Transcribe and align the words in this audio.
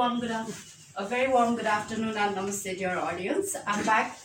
warm 0.00 0.20
good 0.20 0.30
af- 0.30 0.92
a 0.96 1.04
very 1.06 1.28
warm 1.28 1.54
good 1.56 1.66
afternoon 1.66 2.16
and 2.16 2.36
namaste, 2.36 2.78
dear 2.78 2.96
audience. 2.98 3.54
I'm 3.66 3.84
back 3.84 4.18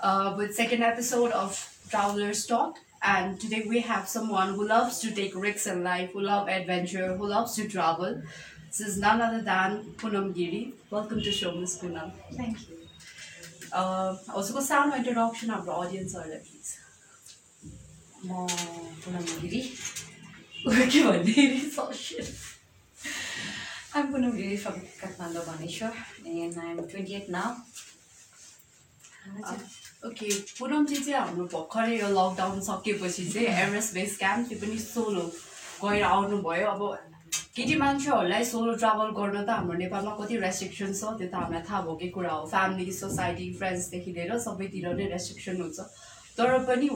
uh, 0.00 0.34
with 0.36 0.54
second 0.54 0.82
episode 0.82 1.32
of 1.32 1.50
Travelers 1.90 2.46
Talk, 2.46 2.78
and 3.02 3.38
today 3.38 3.64
we 3.68 3.80
have 3.80 4.08
someone 4.08 4.54
who 4.54 4.66
loves 4.66 4.98
to 5.00 5.10
take 5.10 5.36
risks 5.36 5.66
in 5.66 5.84
life, 5.84 6.12
who 6.12 6.22
love 6.22 6.48
adventure, 6.48 7.14
who 7.16 7.26
loves 7.26 7.54
to 7.56 7.68
travel. 7.68 8.22
This 8.68 8.80
is 8.80 8.98
none 8.98 9.20
other 9.20 9.42
than 9.42 9.84
Poonam 9.98 10.34
Giri. 10.34 10.72
Welcome 10.90 11.20
to 11.20 11.30
show, 11.30 11.52
Miss 11.52 11.78
Poonam. 11.78 12.12
Thank 12.32 12.68
you. 12.68 12.76
Uh, 13.72 14.16
उसको 14.40 14.60
सानो 14.64 14.96
introduction 14.96 15.50
हाम्रो 15.50 15.72
अडियन्सहरूलाई 15.84 16.38
please 16.48 16.74
म 18.26 18.46
पुनम 19.04 19.24
गिरी 19.40 19.60
के 20.92 21.02
भन्ने 21.04 21.44
I'm 23.93 24.13
Punam 24.13 24.37
Giri 24.37 24.55
from 24.55 24.75
Kathmandu, 24.99 25.41
Bhubaneswar, 25.43 25.91
and 26.25 26.57
I'm 26.57 26.77
28 26.87 27.29
now. 27.29 27.57
Okay 30.05 30.27
Poonam ji 30.57 30.95
चाहिँ 30.95 31.13
हाम्रो 31.13 31.45
भर्खरै 31.53 31.99
यो 31.99 32.07
लकडाउन 32.09 32.59
सकेपछि 32.67 33.25
चाहिँ 33.33 33.47
एभरेस्ट 33.63 33.93
बेस 33.93 34.17
क्याम्प 34.17 34.47
त्यो 34.49 34.57
पनि 34.61 34.77
सोलो 34.79 35.25
गएर 35.83 36.03
आउनुभयो 36.03 36.67
अब 36.71 36.81
केटी 37.55 37.75
मान्छेहरूलाई 37.83 38.43
सोलो 38.53 38.73
ट्राभल 38.81 39.09
गर्न 39.19 39.43
त 39.45 39.49
हाम्रो 39.59 39.77
नेपालमा 39.83 40.15
कति 40.21 40.37
रेस्ट्रिक्सन 40.47 40.93
छ 40.95 41.13
त्यो 41.19 41.27
त 41.27 41.35
हामीलाई 41.35 41.63
थाहा 41.69 41.81
भएकै 41.85 42.09
कुरा 42.15 42.31
हो 42.31 42.47
फ्यामिली 42.55 42.91
सोसाइटी 43.01 43.51
फ्रेन्ड्सदेखि 43.59 44.11
लिएर 44.17 44.39
सबैतिर 44.47 44.89
नै 44.97 45.05
रेस्ट्रिक्सन 45.13 45.61
हुन्छ 45.61 45.79
तर 46.39 46.57
पनि 46.71 46.89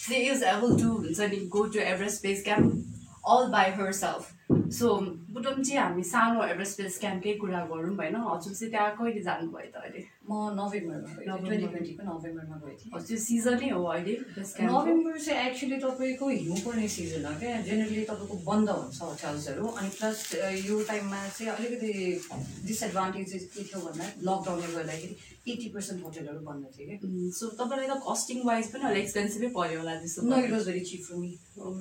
दे 0.00 0.22
इज 0.30 0.42
एबल 0.54 0.80
टु 0.84 0.94
हुन्छ 1.02 1.32
नि 1.34 1.44
go 1.58 1.66
to 1.74 1.84
Everest 1.90 2.22
base 2.28 2.44
camp 2.50 3.28
all 3.34 3.52
by 3.56 3.76
herself 4.04 4.35
so 4.50 4.88
बुटम 5.30 5.62
चाहिँ 5.62 5.80
हामी 5.80 6.02
सानो 6.04 6.44
एभरेस्ट 6.44 6.80
बेस 6.80 6.98
क्याम्पकै 6.98 7.32
कुरा 7.36 7.64
गरौँ 7.66 7.94
होइन 7.96 8.16
हजुर 8.26 8.54
चाहिँ 8.54 8.70
त्यहाँ 8.70 8.94
कहिले 8.96 9.22
जानुभयो 9.22 9.70
त 9.70 9.82
अहिले 9.82 10.02
म 10.26 10.32
नोभेम्बरमा 10.58 11.10
गएँ। 11.16 11.26
ट्वेन्टी 11.26 11.66
ट्वेन्टीको 11.66 12.02
नोभेम्बरमा 12.10 12.56
गएको 12.62 12.76
थिएँ 12.82 12.92
हजुर 12.94 13.18
सिजनै 13.26 13.68
हो 13.70 13.82
अहिले 13.94 14.14
नोभेम्बर 14.66 15.18
चाहिँ 15.26 15.38
एक्चुली 15.50 15.76
तपाईँको 15.86 16.28
हिउँ 16.28 16.58
पर्ने 16.66 16.88
सिजन 16.96 17.24
हो 17.26 17.34
क्या। 17.40 17.60
जेनरली 17.68 18.02
तपाईँको 18.10 18.36
बन्द 18.48 18.68
हुन्छ 18.70 19.00
होटल्सहरू 19.02 19.66
अनि 19.78 19.88
प्लस 19.98 20.18
यो 20.66 20.82
टाइममा 20.90 21.20
चाहिँ 21.36 21.52
अलिकति 21.54 21.92
डिसएडभान्टेज 22.66 23.26
चाहिँ 23.30 23.46
के 23.54 23.62
थियो 23.70 23.80
भन्दा 23.86 24.04
लकडाउनले 24.28 24.72
गर्दाखेरि 24.74 25.16
एट्टी 25.46 25.68
पर्सेन्ट 25.74 26.02
होटलहरू 26.04 26.40
बन्द 26.46 26.64
थियो 26.74 26.86
क्या। 26.88 27.30
सो 27.38 27.44
तपाईँलाई 27.62 27.88
त 27.88 28.02
कस्टिङ 28.08 28.38
वाइज 28.46 28.66
पनि 28.72 28.84
अलिक 28.90 29.02
एक्सपेन्सिभै 29.04 29.48
पऱ्यो 29.58 29.78
होला 29.80 29.94
त्यस्तो 30.02 30.26
no 30.26 30.36
it 30.42 30.50
was 30.52 30.66
very 30.66 30.82
cheap 30.90 31.02
for 31.06 31.16
me 31.22 31.30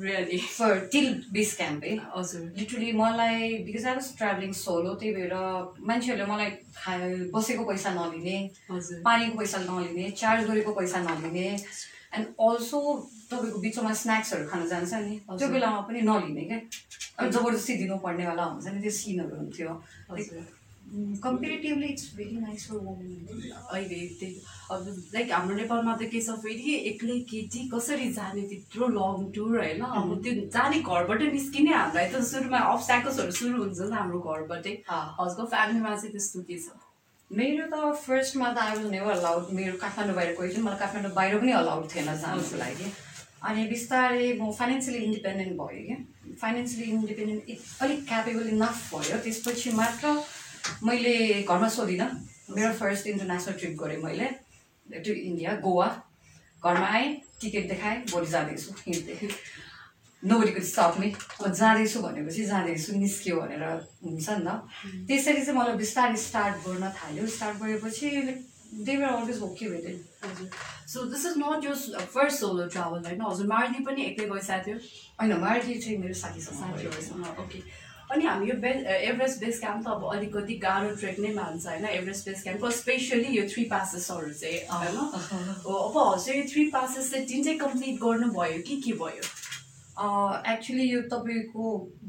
really 0.06 0.38
for 0.38 0.72
till 0.94 1.08
base 1.34 1.56
camp 1.58 1.84
है 1.84 1.98
हजुर। 2.16 2.42
लिटरली 2.60 2.92
मलाई 3.02 3.58
because 3.66 3.86
I 3.86 3.96
was 3.96 4.08
travelling 4.18 4.52
solo 4.62 4.94
त्यही 5.02 5.14
भएर 5.16 5.34
मान्छेहरूले 5.90 6.32
मलाई 6.32 6.50
खा 6.78 6.94
बसेको 7.34 7.64
पैसा 7.66 7.90
नलिने 8.72 9.02
पानीको 9.08 9.38
पैसा 9.40 9.58
नलिने 9.68 10.10
चार्ज 10.22 10.42
गरेको 10.50 10.72
पैसा 10.80 10.98
नलिने 11.08 11.48
एन्ड 12.16 12.28
अल्सो 12.48 12.80
तपाईँको 13.32 13.60
बिचमा 13.68 13.94
स्न्याक्सहरू 14.02 14.44
खान 14.50 14.68
जान्छ 14.74 14.94
नि। 15.06 15.16
त्यो 15.38 15.48
बेलामा 15.54 15.80
पनि 15.88 16.02
नलिने 16.10 16.44
क्या। 16.52 16.60
अब 17.20 17.32
जबरजस्ती 17.32 17.74
दिनुपर्नेवाला 17.82 18.44
हुन्छ 18.52 18.68
नि 18.68 18.80
त्यो 18.84 18.94
सिनहरू 19.00 19.36
हुन्थ्यो। 19.42 19.72
Comparatively 21.24 21.88
it's 21.92 22.06
very 22.16 22.38
nice 22.40 22.68
for 22.70 22.78
women 22.86 23.52
अहिले 23.74 24.00
त्यही 24.20 24.42
अब 24.72 24.82
लाइक 25.14 25.32
हाम्रो 25.34 25.56
नेपालमा 25.56 25.96
त 25.98 26.10
के 26.14 26.22
छ 26.22 26.36
फेरि 26.46 26.76
एक्लै 26.92 27.18
केटी 27.32 27.62
कसरी 27.74 28.08
जाने 28.14 28.42
त्यत्रो 28.52 28.88
लङ 28.94 29.26
टुर 29.36 29.58
होइन? 29.58 29.82
अब 29.82 30.22
त्यो 30.24 30.34
जाने 30.56 30.80
घरबाट 30.86 31.22
निस्किने 31.36 31.74
हामीलाई 31.74 32.08
त 32.14 32.24
सुरुमा 32.32 32.60
अब्स्ट्याकल्सहरू 32.72 33.32
सुरु 33.42 33.58
हुन्छ 33.64 33.80
नि 33.82 33.90
त 33.90 33.94
हाम्रो 34.00 34.20
घरबाटै। 34.30 34.74
हजुरको 34.88 35.44
फ्यामिलीमा 35.54 35.96
चाहिँ 35.96 36.12
त्यस्तो 36.16 36.42
के 36.50 36.58
छ? 36.64 36.85
मेरो 37.32 37.66
त 37.72 37.96
फर्स्टमा 38.06 38.50
त 38.54 38.58
आई 38.62 38.76
वाज 38.78 38.86
नेभर 38.92 39.12
अलाउड 39.12 39.48
मेरो 39.58 39.78
काठमाडौँ 39.82 40.16
बाहिर 40.16 40.34
कोही 40.36 40.50
थियो 40.54 40.64
मलाई 40.64 40.80
काठमाडौँ 40.80 41.12
बाहिर 41.14 41.38
पनि 41.42 41.52
अलाउड 41.52 41.86
थिएन 41.94 42.14
जानुको 42.22 42.58
लागि। 42.58 42.92
अनि 43.50 43.66
बिस्तारै 43.68 44.28
म 44.42 44.52
फाइनेन्सियली 44.60 45.00
इन्डिपेन्डेन्ट 45.06 45.58
भयो 45.58 45.82
क्या 45.88 45.98
फाइनेन्सियली 46.42 46.92
इन्डिपेन्डेन्ट 46.92 47.82
अलिक 47.82 48.06
क्यापेबल 48.08 48.48
इनफ 48.54 48.94
भयो। 48.94 49.18
त्यसपछि 49.26 49.72
मात्र 49.82 50.14
मैले 50.86 51.16
घरमा 51.50 51.70
सोधिनँ। 51.78 52.10
मेरो 52.56 52.74
फर्स्ट 52.80 53.08
इन्टरनेसनल 53.08 53.54
ट्रिप 53.60 53.74
गरेँ 53.82 53.98
मैले 54.06 54.28
टु 55.06 55.12
इन्डिया 55.12 55.56
गोवा 55.66 55.88
घरमा 56.62 56.88
आएँ 56.96 57.14
टिकट 57.42 57.68
देखाएँ 57.70 57.98
भोलि 58.12 58.28
जाँदैछु। 58.34 58.72
हिँड्दै। 58.86 59.16
नोबडी 60.24 60.52
कुड 60.52 60.64
स्टप 60.64 60.96
मी 61.00 61.14
म 61.42 61.52
जाँदैछु 61.52 62.00
भनेपछि 62.02 62.44
जाँदैछु 62.46 62.94
निस्क्यो 62.98 63.36
भनेर 63.42 63.64
हुन्छ 64.04 64.30
नि 64.30 64.46
त। 64.46 64.50
त्यसरी 65.08 65.42
चाहिँ 65.46 65.60
मलाई 65.60 65.76
बिस्तारै 65.78 66.18
स्टार्ट 66.18 66.56
गर्न 66.68 66.90
थाल्यो। 66.98 67.28
स्टार्ट 67.28 67.58
गरेपछि 67.62 68.10
they 68.76 68.96
were 68.98 69.04
always 69.06 69.42
okay 69.44 69.68
with 69.70 69.86
it 69.90 70.26
हजुर। 70.26 70.50
So 70.88 71.06
this 71.14 71.26
is 71.26 71.34
not 71.38 71.64
your 71.66 71.78
first 72.16 72.40
solo 72.40 72.66
travel 72.74 73.06
होइन 73.06 73.22
हजुर 73.22 73.48
मार्दी 73.48 73.84
पनि 73.86 74.02
एक्लै 74.06 74.28
गइसकेको 74.30 74.66
थियो। 74.66 74.78
होइन 75.22 75.34
मारुति 75.40 75.80
चाहिँ 75.80 75.98
मेरो 75.98 76.14
साथीसँग 76.24 76.58
गएको 76.58 76.80
थियो। 76.80 76.92
साथीहरूसँग 76.92 77.40
ओके 77.46 77.84
अनि 78.12 78.26
हामी 78.26 78.50
यो 78.50 78.56
बे 78.62 78.70
एभरेस्ट 79.10 79.40
बेस 79.42 79.60
क्याम्प 79.60 79.86
त 79.86 79.90
अब 79.90 80.04
अलिकति 80.14 80.56
गाह्रो 80.66 80.90
ट्रेक 80.96 81.20
नै 81.20 81.32
मान्छ 81.34 81.66
होइन? 81.66 81.86
एभरेस्ट 81.86 82.26
बेस 82.30 82.44
क्याम्पको 82.44 82.70
स्पेसली 82.82 83.30
यो 83.38 83.48
थ्री 83.50 83.64
पासेसहरू 83.72 84.34
चाहिँ 84.42 84.60
होइन? 84.70 84.98
हो, 85.66 85.74
अब 85.74 85.96
हजुर 85.98 86.36
यो 86.36 86.44
थ्री 86.52 86.66
पासेस 86.76 87.12
चाहिँ 87.12 87.26
जुन 87.26 87.44
चाहिँ 87.44 87.60
कम्प्लिट 87.60 87.96
गर्नुभयो 88.04 88.62
कि 88.68 88.82
के 88.82 88.94
भयो? 89.02 89.26
एक्चुली 89.96 90.84
यो 90.92 91.02
तपाईँको 91.08 91.64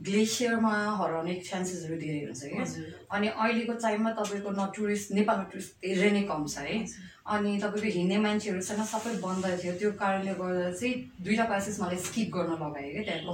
ग्लेसियरमा 0.06 0.74
हराउने 0.98 1.34
चान्सेसहरू 1.46 1.96
धेरै 1.96 2.20
हुन्छ 2.26 2.42
कि 2.42 2.58
हजुर। 2.58 2.86
अनि 3.14 3.28
अहिलेको 3.28 3.74
टाइममा 3.78 4.10
तपाईँको 4.18 4.50
न 4.50 4.66
टुरिस्ट 4.76 5.12
नेपालमा 5.14 5.44
टुरिस्ट 5.52 5.70
धेरै 5.86 6.10
नै 6.10 6.22
कम 6.26 6.46
छ 6.46 6.66
है। 6.66 6.82
अनि 7.30 7.50
तपाईँको 7.62 7.88
हिँड्ने 7.98 8.18
मान्छेहरूसँग 8.26 8.82
सबै 8.90 9.14
बन्द 9.22 9.44
थियो। 9.62 9.72
त्यो 9.78 9.90
कारणले 10.02 10.34
गर्दा 10.34 10.70
चाहिँ 10.74 10.94
दुईवटा 11.22 11.44
क्लासेस 11.46 11.80
मलाई 11.80 11.98
स्किप 12.10 12.28
गर्न 12.34 12.52
लगायो 12.58 12.90
क्या 12.92 13.04
त्यहाँको। 13.06 13.32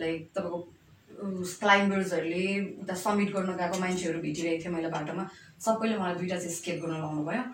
लाइक 0.00 0.18
तपाईँको 0.34 0.58
क्लाइम्बर्सहरूले 1.60 2.44
उता 2.80 2.94
समिट 3.04 3.28
गर्न 3.36 3.50
गएको 3.60 3.76
मान्छेहरू 3.84 4.18
भेटिरहेको 4.24 4.62
थियो 4.64 4.72
मैले 4.72 4.88
बाटोमा। 4.96 5.24
सबैले 5.60 5.96
मलाई 6.00 6.14
दुइटा 6.20 6.36
चाहिँ 6.40 6.56
स्किप 6.56 6.76
गर्न 6.82 6.96
लाउनु 7.04 7.24
भयो 7.28 7.44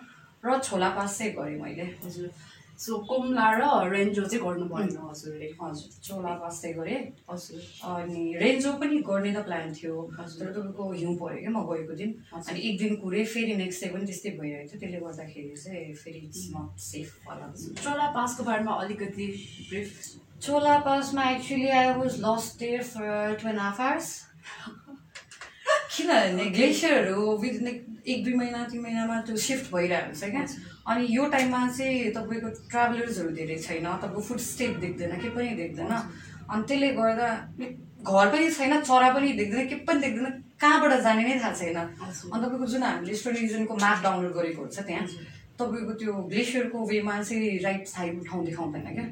र 0.47 0.59
छोला 0.63 0.89
पास 0.95 1.17
चाहिँ 1.17 1.33
गरेँ 1.35 1.59
मैले। 1.59 1.85
हजुर। 2.07 2.31
सो 2.77 2.97
कुम्ला 3.09 3.47
र 3.57 3.89
रेन्जो 3.89 4.23
चाहिँ 4.23 4.43
गर्नु 4.45 4.65
भएन 4.69 4.89
हजुरले 5.09 5.47
हजुर 5.61 6.25
पास 6.41 6.61
चाहिँ 6.61 6.75
गरेँ। 6.77 6.99
हजुर। 7.29 7.61
अनि 7.91 8.21
रेन्जो 8.41 8.71
पनि 8.81 8.97
गर्ने 9.07 9.31
त 9.33 9.43
प्लान 9.47 9.73
थियो। 9.73 9.95
हजुर। 10.19 10.45
तर 10.45 10.51
तपाईँको 10.53 10.91
हिउँ 10.91 11.15
पऱ्यो 11.17 11.39
क्या 11.41 11.51
म 11.51 11.63
गएको 11.69 11.93
दिन। 11.97 12.11
अनि 12.37 12.59
एक 12.69 12.77
दिन 12.79 12.95
कुरेँ 13.01 13.25
फेरि 13.33 13.55
नेक्स्ट 13.63 13.83
डे 13.83 13.89
पनि 13.93 14.05
त्यस्तै 14.05 14.29
भइरहेको 14.37 14.67
थियो। 14.69 14.79
त्यसले 14.79 14.99
गर्दाखेरि 15.05 15.55
चाहिँ 15.57 15.93
फेरि 16.03 16.19
इट्स 16.29 16.43
नट 16.53 16.79
सेफ 16.85 17.09
होला 17.27 17.47
चोला 17.81 18.07
पासको 18.13 18.43
बारेमा 18.45 18.73
अलिकति 18.85 19.27
ब्रिफ 19.69 19.89
चोला 20.45 20.77
पासमा 20.85 21.29
actually 21.29 21.69
I 21.81 21.93
was 21.97 22.21
lost 22.21 22.59
there 22.59 22.83
for 22.93 23.35
two 23.41 23.49
and 23.49 23.59
half 23.59 23.81
hours 23.81 24.09
किनभने 25.97 26.45
ग्लेसियरहरू 26.55 27.37
विदिन 27.41 27.67
एक 28.07 28.23
दुई 28.23 28.33
महिना 28.33 28.63
तिन 28.71 28.81
महिनामा 28.81 29.21
त्यो 29.27 29.35
सिफ्ट 29.35 29.73
भइरहेको 29.73 30.05
हुन्छ 30.07 30.23
क्या। 30.31 30.45
अनि 30.87 31.07
यो 31.09 31.23
टाइममा 31.29 31.59
चाहिँ 31.77 32.11
तपाईँको 32.15 32.49
ट्राभलर्सहरू 32.71 33.29
धेरै 33.39 33.57
छैन 33.59 33.85
तपाईँको 34.03 34.21
फुड 34.27 34.39
स्टेप 34.39 34.73
देख्दैन 34.83 35.13
के 35.21 35.29
पनि 35.35 35.49
देख्दैन। 35.61 35.93
अनि 36.47 36.63
त्यसले 36.67 36.89
गर्दा 36.99 37.29
घर 38.07 38.27
पनि 38.33 38.51
छैन 38.57 38.73
चरा 38.81 39.09
पनि 39.15 39.31
देख्दैन 39.39 39.67
के 39.67 39.75
पनि 39.87 39.99
देख्दैन 40.01 40.27
कहाँबाट 40.61 40.93
जाने 41.03 41.23
नै 41.23 41.39
थाहा 41.39 41.53
छैन। 41.53 41.77
अनि 41.77 42.39
तपाईँको 42.43 42.65
जुन 42.73 42.83
हामीले 42.83 43.15
स्टोरी 43.19 43.39
रिजनको 43.39 43.73
म्याप 43.75 43.99
डाउनलोड 44.03 44.33
गरेको 44.33 44.61
हुन्छ 44.61 44.79
त्यहाँ 44.79 45.05
तपाईँको 45.59 45.93
त्यो 45.99 46.13
ग्लेसियरको 46.29 46.79
वेमा 46.87 47.21
चाहिँ 47.21 47.57
राइट 47.59 47.87
साइड 47.87 48.25
ठाउँ 48.27 48.45
देखाउँदैन 48.45 48.87
क्या। 48.93 49.05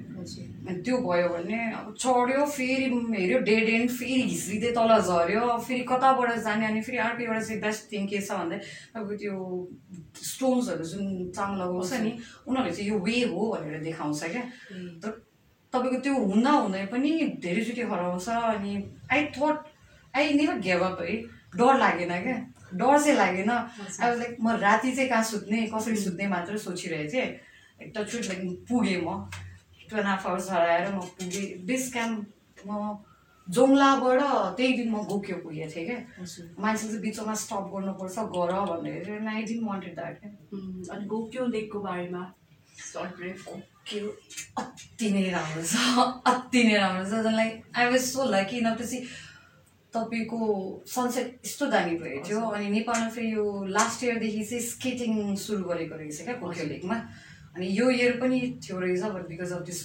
अनि 0.69 0.81
त्यो 0.85 0.97
भयो 1.01 1.29
भने 1.29 1.59
अब 1.73 1.93
चढ्यो 1.97 2.45
फेरि 2.45 2.85
हेऱ्यो 2.85 3.39
डेड 3.49 3.69
एन्ड 3.69 3.89
फेरि 3.91 4.21
घिस्रिँदै 4.23 4.71
तल 4.77 4.91
झऱ्यो 5.01 5.57
फेरि 5.57 5.83
कताबाट 5.89 6.37
जाने 6.45 6.65
अनि 6.67 6.81
फेरि 6.81 6.97
अर्को 6.97 7.23
एउटा 7.23 7.39
चाहिँ 7.41 7.61
बेस्ट 7.61 7.91
थिङ 7.91 8.05
के 8.07 8.21
छ 8.21 8.31
भन्दा 8.31 8.57
तपाईँको 8.93 9.15
त्यो 9.17 9.35
स्टोन्सहरू 10.23 10.85
जुन 10.85 11.05
चाङ 11.35 11.57
लगाउँछ 11.57 11.93
नि 12.05 12.11
उनीहरूले 12.47 12.75
चाहिँ 12.75 12.89
यो 12.89 12.97
वे 13.01 13.17
हो 13.33 13.51
भनेर 13.51 13.81
देखाउँछ 13.83 14.23
क्या। 14.23 14.43
तर 15.01 15.21
तपाईँको 15.73 15.97
त्यो 16.05 16.13
हुँदा 16.13 16.51
हुँदै 16.51 16.85
पनि 16.93 17.11
धेरैचोटि 17.41 17.81
हराउँछ 17.81 18.29
अनि 18.29 18.73
I 19.11 19.25
thought 19.33 19.55
I 20.13 20.33
never 20.33 20.59
gave 20.61 20.81
up 20.83 21.01
है। 21.01 21.15
डर 21.57 21.77
लागेन 21.79 22.13
क्या। 22.23 22.37
डर 22.77 22.99
चाहिँ 22.99 23.17
लागेन 23.17 23.49
अब 23.49 24.11
लाइक 24.19 24.37
म 24.41 24.55
राति 24.61 24.91
चाहिँ 24.95 25.09
कहाँ 25.09 25.23
सुत्ने 25.23 25.65
कसरी 25.73 25.95
सुत्ने 26.03 26.27
मात्र 26.27 26.57
सोचिरहेको 26.57 27.11
थिएँ। 27.13 27.27
एक 27.81 27.89
टचुट 27.97 28.23
लाइक 28.29 28.41
पुगेँ 28.69 29.01
म। 29.01 29.09
टु 29.89 29.97
एन्ड 29.97 30.07
हाफ 30.07 30.27
आवर्स 30.27 30.51
हराएर 30.51 30.87
म 30.95 30.99
पुगेँ। 31.17 31.65
बेस 31.65 31.91
क्याम्प 31.93 32.65
म 32.67 32.69
जोङ्लाबाट 33.47 34.21
त्यही 34.57 34.71
दिन 34.73 34.89
म 34.89 35.03
गोक्यो 35.05 35.37
पुगेको 35.43 35.69
थिएँ 35.75 35.85
क्या 35.85 35.99
मान्छे 36.57 36.87
चाहिँ 36.87 37.01
बिचमा 37.01 37.33
स्टप 37.41 37.69
गर्नुपर्छ 37.73 38.17
गर 38.33 38.51
भनेर। 38.71 39.27
आई 39.29 39.43
डिन्ट 39.43 39.63
वान्टेड 39.67 39.93
द्याट 39.95 40.15
क्या 40.21 40.31
अनि 40.95 41.05
गोक्यो 41.05 41.45
लेकको 41.53 41.79
बारेमा? 41.79 42.23
हो, 42.75 43.53
अति 44.57 45.09
नै 45.11 45.29
राम्रो 45.29 45.61
छ। 45.63 45.73
अति 46.27 46.63
नै 46.63 46.75
राम्रो 46.77 47.05
छ। 47.05 47.31
Like 47.35 47.53
I 47.77 47.85
was 47.89 48.01
so 48.01 48.23
lucky 48.33 48.61
न 48.61 48.73
त्यसै 48.75 48.99
तपाईँको 49.95 50.39
सनसेट 50.93 51.27
यस्तो 51.45 51.65
दामी 51.73 51.97
भएको 52.03 52.23
थियो 52.27 52.41
अनि 52.55 52.69
नेपालमा 52.69 53.09
फेरि 53.17 53.33
यो 53.33 53.45
लास्ट 53.77 54.03
इयरदेखि 54.03 54.43
चाहिँ 54.45 54.63
स्केटिङ 54.69 55.35
सुरु 55.43 55.63
गरेको 55.69 55.95
रहेछ 55.95 56.21
क्या 56.23 56.35
कोकियो 56.41 56.65
लेकमा 56.71 56.97
अनि 57.55 57.67
यो 57.79 57.89
इयर 57.89 58.19
पनि 58.21 58.39
थियो 58.63 58.79
रहेछ 58.79 59.03
but 59.15 59.27
because 59.27 59.51
of 59.51 59.61
this 59.71 59.83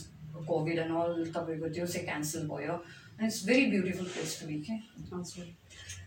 covid 0.49 0.79
and 0.79 0.97
all 0.97 1.13
तपाईँको 1.37 1.69
त्यो 1.75 1.87
चाहिँ 1.87 2.07
क्यान्सल 2.07 2.47
भयो। 2.49 2.75
अनि 3.21 3.27
it's 3.27 3.47
very 3.47 3.65
beautiful 3.71 4.07
place 4.13 4.41
to 4.41 4.47
be 4.49 4.61
क्या 4.67 4.77
हजुर। 5.13 5.47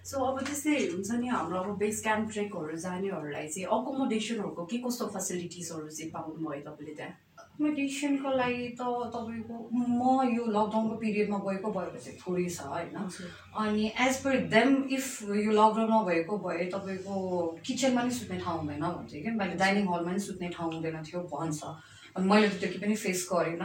सो 0.10 0.24
अब 0.26 0.40
त्यस्तै 0.46 0.76
हुन्छ 0.94 1.12
नि 1.20 1.28
हाम्रो 1.28 1.60
अब 1.60 1.78
बेस 1.80 2.02
क्याम्प 2.04 2.32
ट्रेकहरू 2.32 2.78
जानेहरूलाई 2.86 3.48
चाहिँ 3.48 3.68
अकोमोडेसनहरूको 3.78 4.66
के 4.72 4.78
कस्तो 4.86 5.08
फेसिलिटिजहरू 5.16 5.90
चाहिँ 5.90 6.12
पाउनुभयो 6.12 6.62
तपाईँले 6.68 6.96
त्यहाँ? 6.98 7.14
एकोमोडेसनको 7.54 8.30
लागि 8.34 8.68
त 8.74 8.82
तपाईँको 9.14 9.56
म 9.70 10.26
यो 10.34 10.44
लकडाउनको 10.50 10.96
पिरियडमा 10.98 11.38
गएको 11.46 11.70
भएको 11.70 11.98
चाहिँ 12.02 12.18
थोरै 12.18 12.50
छ 12.50 12.66
होइन। 12.66 12.98
अनि 13.54 13.86
एज 13.94 14.16
पर 14.24 14.38
देम 14.50 14.70
इफ 14.90 15.06
यो 15.38 15.52
लकडाउन 15.54 15.92
नभएको 15.94 16.38
भए 16.46 16.66
तपाईँको 16.74 17.14
किचनमा 17.62 18.02
नै 18.04 18.10
सुत्ने 18.10 18.38
ठाउँ 18.42 18.58
हुँदैन 18.60 18.82
भन्थ्यो 18.82 19.22
क्या 19.22 19.34
मैले 19.38 19.56
डाइनिङ 19.62 19.86
हलमा 19.86 20.12
नि 20.12 20.20
सुत्ने 20.20 20.50
ठाउँ 20.50 20.74
हुँदैन 20.74 20.98
थियो 21.06 21.22
भन्छ। 21.30 21.62
अनि 22.18 22.26
मैले 22.26 22.50
त 22.50 22.58
त्यो 22.58 22.70
केही 22.74 22.82
पनि 22.82 22.96
फेस 22.98 23.22
गरेन। 23.30 23.64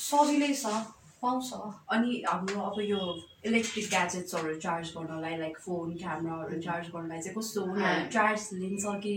सजिलै 0.00 0.52
छ 0.56 0.72
पाउँछ। 1.20 1.48
अनि 1.92 2.10
हाम्रो 2.24 2.60
अब 2.64 2.80
यो 2.80 3.00
इलेक्ट्रिक 3.44 3.86
ग्याजेट्सहरू 3.92 4.54
चार्ज 4.56 4.96
गर्नलाई 4.96 5.36
लाइक 5.36 5.56
फोन 5.60 5.92
क्यामराहरू 6.00 6.60
चार्ज 6.64 6.88
गर्नलाई 6.96 7.20
चाहिँ 7.20 7.36
कस्तो 7.36 7.60
उनीहरूले 7.60 8.08
चार्ज 8.08 8.48
लिन्छ 8.64 8.84
कि? 9.04 9.16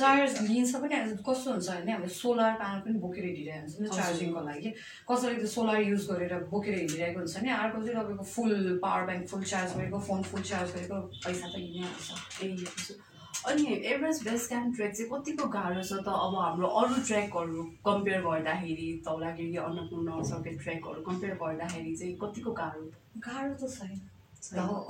चार्ज 0.00 0.40
लिन्छ 0.48 0.72
पनि 0.82 0.96
कस्तो 1.28 1.50
हुन्छ 1.50 1.68
भने 1.68 1.92
हामीले 1.92 2.12
सोलर 2.20 2.52
प्यानल 2.60 2.80
पनि 2.86 2.98
बोकेर 3.04 3.24
हिँडिरहेको 3.24 3.66
हुन्छ 3.66 3.80
नि 3.80 3.88
चार्जिङको 3.96 4.40
लागि 4.48 4.70
कसैले 5.10 5.34
त्यो 5.40 5.50
सोलर 5.56 5.80
युज 5.88 6.06
गरेर 6.10 6.32
बोकेर 6.52 6.74
हिँडिरहेको 6.78 7.18
हुन्छ 7.20 7.36
नि 7.42 7.50
अर्को 7.56 7.82
चाहिँ 7.86 7.98
तपाईँको 8.00 8.24
full 8.34 8.54
power 8.84 9.02
bank 9.10 9.28
full 9.32 9.42
charge 9.52 9.76
गरेको 9.76 9.98
फोन 10.08 10.22
फुल 10.30 10.42
चार्ज 10.52 10.68
गरेको 10.76 11.00
पैसा 11.26 11.46
त 11.46 11.54
हिँडिहाल्छ 11.56 12.08
ए। 12.44 13.04
अनि 13.48 13.64
एभरेस्ट 13.92 14.24
बेस 14.28 14.46
क्याम्प 14.48 14.74
ट्रेक 14.76 14.92
चाहिँ 14.96 15.08
कतिको 15.10 15.44
गाह्रो 15.56 15.82
छ 15.88 15.92
त 16.06 16.08
अब 16.26 16.34
हाम्रो 16.42 16.68
अरू 16.82 16.94
ट्रेकहरू 17.08 17.64
कम्पेयर 17.88 18.20
गर्दाखेरि 18.26 18.88
धौलागिरी 19.08 19.56
अन्नपूर्ण 19.64 20.22
सर्किट 20.30 20.56
ट्रेकहरू 20.62 21.02
कम्पेयर 21.08 21.34
गर्दाखेरि 21.42 21.96
चाहिँ 21.96 22.14
कतिको 22.22 22.52
गाह्रो 22.60 22.84
गाह्रो 23.26 23.54
त 23.60 23.72
छैन 23.76 24.00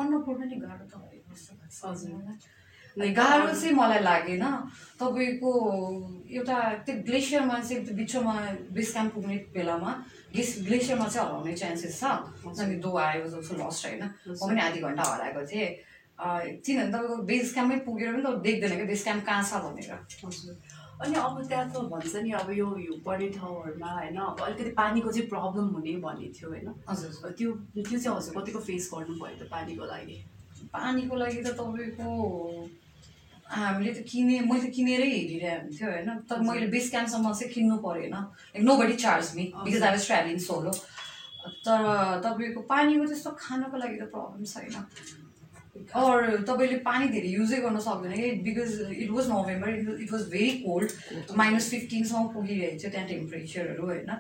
अन्नपूर्ण 0.04 0.48
नि 0.52 0.56
गाह्रो 0.62 0.86
त 0.86 1.02
भएको 1.02 1.34
जस्तो 1.34 1.52
लाग्छ 1.60 1.84
हजुर। 1.84 2.54
गाह्रो 2.96 3.52
चाहिँ 3.52 3.74
मलाई 3.76 4.00
लागेन। 4.02 4.44
तपाईँको 4.96 5.50
एउटा 6.32 6.56
त्यो 6.84 6.94
ग्लेसियरमा 7.04 7.56
चाहिँ 7.60 7.84
त्यो 7.84 7.94
बिचमा 7.96 8.34
बेस 8.72 8.92
क्याम्प 8.92 9.12
पुग्ने 9.14 9.36
बेलामा 9.52 9.90
ग्लेस 10.32 10.50
ग्लेसियरमा 10.66 11.06
चाहिँ 11.08 11.28
हराउने 11.28 11.52
चान्सेस 11.52 12.00
छ। 12.00 12.04
अनि 12.56 12.76
दो 12.80 12.90
आयो 12.96 13.24
जस्तो 13.28 13.54
लस्ट 13.60 13.86
होइन। 13.86 14.02
म 14.02 14.48
पनि 14.48 14.60
आधी 14.60 14.80
घन्टा 14.80 15.02
हराएको 15.02 15.42
थिएँ। 15.44 15.68
किनभने 16.64 16.88
तपाईँको 16.92 17.16
बेस 17.28 17.52
क्याम्पमै 17.54 17.78
पुगेर 17.84 18.08
पनि 18.12 18.22
त 18.24 18.40
देख्दैन 18.40 18.72
क्या 18.76 18.86
बेस 18.88 19.02
क्याम्प 19.04 19.24
कहाँ 19.28 19.42
छ 19.44 19.52
भनेर। 19.64 19.92
हजुर। 20.24 20.56
अनि 20.96 21.12
अब 21.12 21.44
त्यहाँ 21.44 21.68
त 21.68 21.76
भन्छ 21.92 22.14
नि 22.24 22.30
अब 22.40 22.48
यो 22.56 22.66
हिउँ 22.72 22.98
पर्ने 23.04 23.28
ठाउँहरूमा 23.36 23.90
होइन 23.92 24.16
अब 24.16 24.40
अलिकति 24.40 24.72
पानीको 24.72 25.12
चाहिँ 25.12 25.28
प्रब्लम 25.28 25.66
हुने 25.76 25.92
भन्ने 26.00 26.28
थियो 26.32 26.48
होइन। 26.48 26.68
हजुर। 26.88 27.36
त्यो 27.36 27.52
त्यो 27.76 27.98
चाहिँ 28.00 28.16
हजुर 28.16 28.32
कतिको 28.40 28.60
फेस 28.64 28.88
गर्नुभयो 28.88 29.36
त 29.36 29.52
पानीको 29.52 29.84
लागि? 29.84 30.16
पानीको 30.72 31.14
लागि 31.16 31.40
त 31.44 31.52
तपाईँको 31.60 32.08
हामीले 33.48 33.92
त 33.94 34.02
किने 34.10 34.40
मैले 34.46 34.62
त 34.66 34.70
किनेरै 34.76 35.08
हिँडिरहेको 35.10 35.62
हुन्थ्यो 35.62 35.86
होइन। 35.90 36.08
तर 36.28 36.40
मैले 36.42 36.66
बेस 36.74 36.90
क्याम्पसम्म 36.90 37.32
चाहिँ 37.32 37.52
किन्नु 37.54 37.76
परेन। 37.86 38.14
Like 38.14 38.64
nobody 38.76 38.94
charge 39.04 39.26
me 39.36 39.44
because 39.64 39.82
I 39.82 39.90
was 39.96 40.06
travelling 40.06 40.38
solo 40.46 40.72
तर 41.66 41.80
तपाईँको 42.26 42.60
पानीको 42.66 43.04
त्यस्तो 43.06 43.30
खानको 43.38 43.76
लागि 43.76 43.96
त 43.96 44.10
प्रब्लम 44.10 44.44
छैन। 44.44 44.74
अर 45.76 46.42
तपाईँले 46.48 46.76
पानी 46.82 47.08
धेरै 47.14 47.28
युजै 47.28 47.58
गर्न 47.62 47.78
सक्दैन। 47.86 48.12
कि 48.16 48.30
because 48.42 48.70
it 48.96 49.10
was 49.10 49.28
November 49.28 49.68
it 50.02 50.12
was 50.12 50.22
very 50.34 50.50
cold 50.66 50.90
minus 51.36 51.70
फिफ्टिनसम्म 51.70 52.26
पुगिरहेको 52.34 52.78
थियो 52.82 52.90
त्यहाँ 52.90 53.08
टेम्परेचरहरू 53.08 53.84
होइन। 53.86 54.10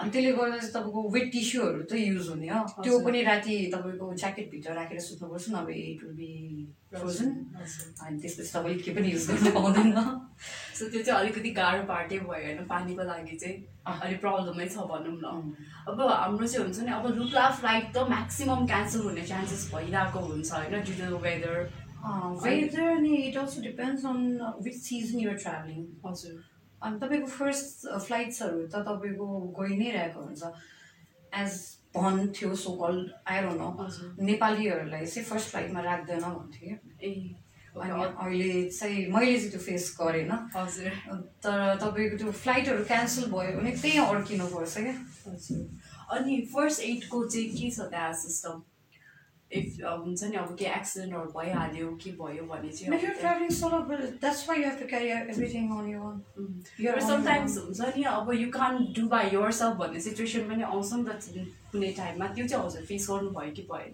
अनि 0.00 0.10
त्यसले 0.10 0.32
गर्दा 0.32 0.56
चाहिँ 0.56 0.72
तपाईँको 0.74 1.00
वेट 1.14 1.26
टिस्युहरू 1.32 1.82
त 1.84 1.92
युज 1.92 2.28
हुने 2.28 2.48
हो। 2.48 2.60
त्यो। 2.84 2.98
पनि 3.04 3.22
राति 3.22 3.54
तपाईँको 3.74 4.06
ज्याकेटभित्र 4.22 4.72
राखेर 4.80 5.00
सुत्नुपर्छ 5.06 5.46
नभए 5.54 5.74
इट 5.92 6.00
विल 6.04 6.14
बी 6.16 6.30
फ्रोजन 6.96 7.28
अनि 8.04 8.16
त्यसपछि 8.22 8.50
तपाईँले 8.54 8.82
के 8.82 8.90
पनि 8.96 9.08
युज 9.12 9.24
गर्न 9.30 9.50
पाउँदैन। 9.56 9.92
सो 10.78 10.88
त्यो 10.88 11.02
चाहिँ 11.02 11.20
अलिकति 11.20 11.50
गाह्रो 11.60 11.82
पार्टै 11.92 12.18
भयो 12.18 12.32
होइन 12.32 12.64
पानीको 12.72 13.02
लागि 13.10 13.36
चाहिँ। 13.36 13.56
अलिक 13.90 14.20
प्रब्लमै 14.20 14.66
छ 14.68 14.88
भनौँ 14.88 15.16
न। 15.20 15.26
अब 15.88 16.00
हाम्रो 16.00 16.46
चाहिँ 16.46 16.64
हुन्छ 16.64 16.80
नि 16.80 16.92
अब 16.96 17.06
रुप्ला 17.18 17.44
फ्लाइट 17.60 17.86
त 17.94 18.08
म्याक्सिमम् 18.08 18.66
क्यान्सल 18.72 19.00
हुने 19.04 19.24
चान्सेस 19.32 19.62
भइरहेको 19.74 20.18
हुन्छ 20.28 20.52
होइन 20.52 20.74
ड्यु 20.80 20.94
टु 21.00 21.18
वेदर 21.26 21.58
वेदर 22.44 22.80
अनि 22.96 23.16
it 23.28 23.36
also 23.36 23.60
depends 23.62 24.04
on 24.06 24.18
which 24.64 24.76
season 24.84 25.18
you're 25.20 25.36
travelling 25.44 25.80
हजुर। 26.06 26.36
अनि 26.82 26.98
तपाईँको 27.00 27.26
फर्स्ट 27.26 27.86
फ्लाइट्सहरू 28.06 28.66
त 28.66 28.84
तपाईँको 28.88 29.26
गइ 29.58 29.76
नै 29.78 29.90
रहेको 29.90 30.20
हुन्छ। 30.20 30.42
एज 31.42 31.52
भन्थ्यो 31.96 32.54
सो 32.54 32.70
कल 32.80 32.96
आएर 33.26 33.44
न 33.52 33.88
नेपालीहरूलाई 34.30 35.06
चाहिँ 35.06 35.26
फर्स्ट 35.28 35.50
फ्लाइटमा 35.50 35.80
राख्दैन 35.80 36.20
भन्थ्यो 36.20 36.76
ए 37.02 37.12
अनि 37.70 37.90
अहिले 37.92 38.52
चाहिँ 38.70 39.06
मैले 39.12 39.36
चाहिँ 39.38 39.50
त्यो 39.50 39.60
फेस 39.60 39.84
गरेन। 40.00 40.30
हजुर। 40.56 40.90
तर 41.44 41.76
तपाईँको 41.82 42.16
त्यो 42.18 42.32
फ्लाइटहरू 42.42 42.84
क्यान्सल 42.84 43.30
भयो 43.30 43.52
भने 43.58 43.70
त्यहीँ 43.82 44.06
अड्किनुपर्छ 44.06 44.74
क्या। 44.76 44.96
हजुर। 45.26 45.60
अनि 46.16 46.40
फर्स्ट 46.54 46.80
एडको 46.82 47.24
चाहिँ 47.26 47.48
के 47.54 47.70
छ 47.70 47.86
त्यहाँ 47.90 48.12
सिस्टम 48.22 48.62
इफ 49.58 49.66
हुन्छ 49.82 50.22
नि 50.24 50.36
अब 50.36 50.54
के 50.58 50.64
एक्सिडेन्टहरू 50.64 51.30
भइहाल्यो 51.38 51.86
के 52.02 52.10
भयो 52.18 52.44
भने 52.50 52.70
चाहिँ 52.72 52.90
समटाइम्स 57.08 57.56
हुन्छ 57.58 57.80
नि 57.96 58.02
अब 58.10 58.30
you 58.34 58.48
can 58.50 58.78
do 58.96 59.06
by 59.14 59.30
yourself 59.60 59.76
भन्ने 59.76 60.00
सिचुएसन 60.00 60.42
पनि 60.50 60.62
आउँछ 60.62 60.92
नि 60.92 61.02
त 61.08 61.46
कुनै 61.72 61.90
टाइममा 61.98 62.26
त्यो 62.34 62.46
चाहिँ 62.46 62.64
हजुर 62.66 62.84
फेस 62.86 63.06
गर्नुभयो 63.10 63.52
कि 63.56 63.62
भएन 63.72 63.92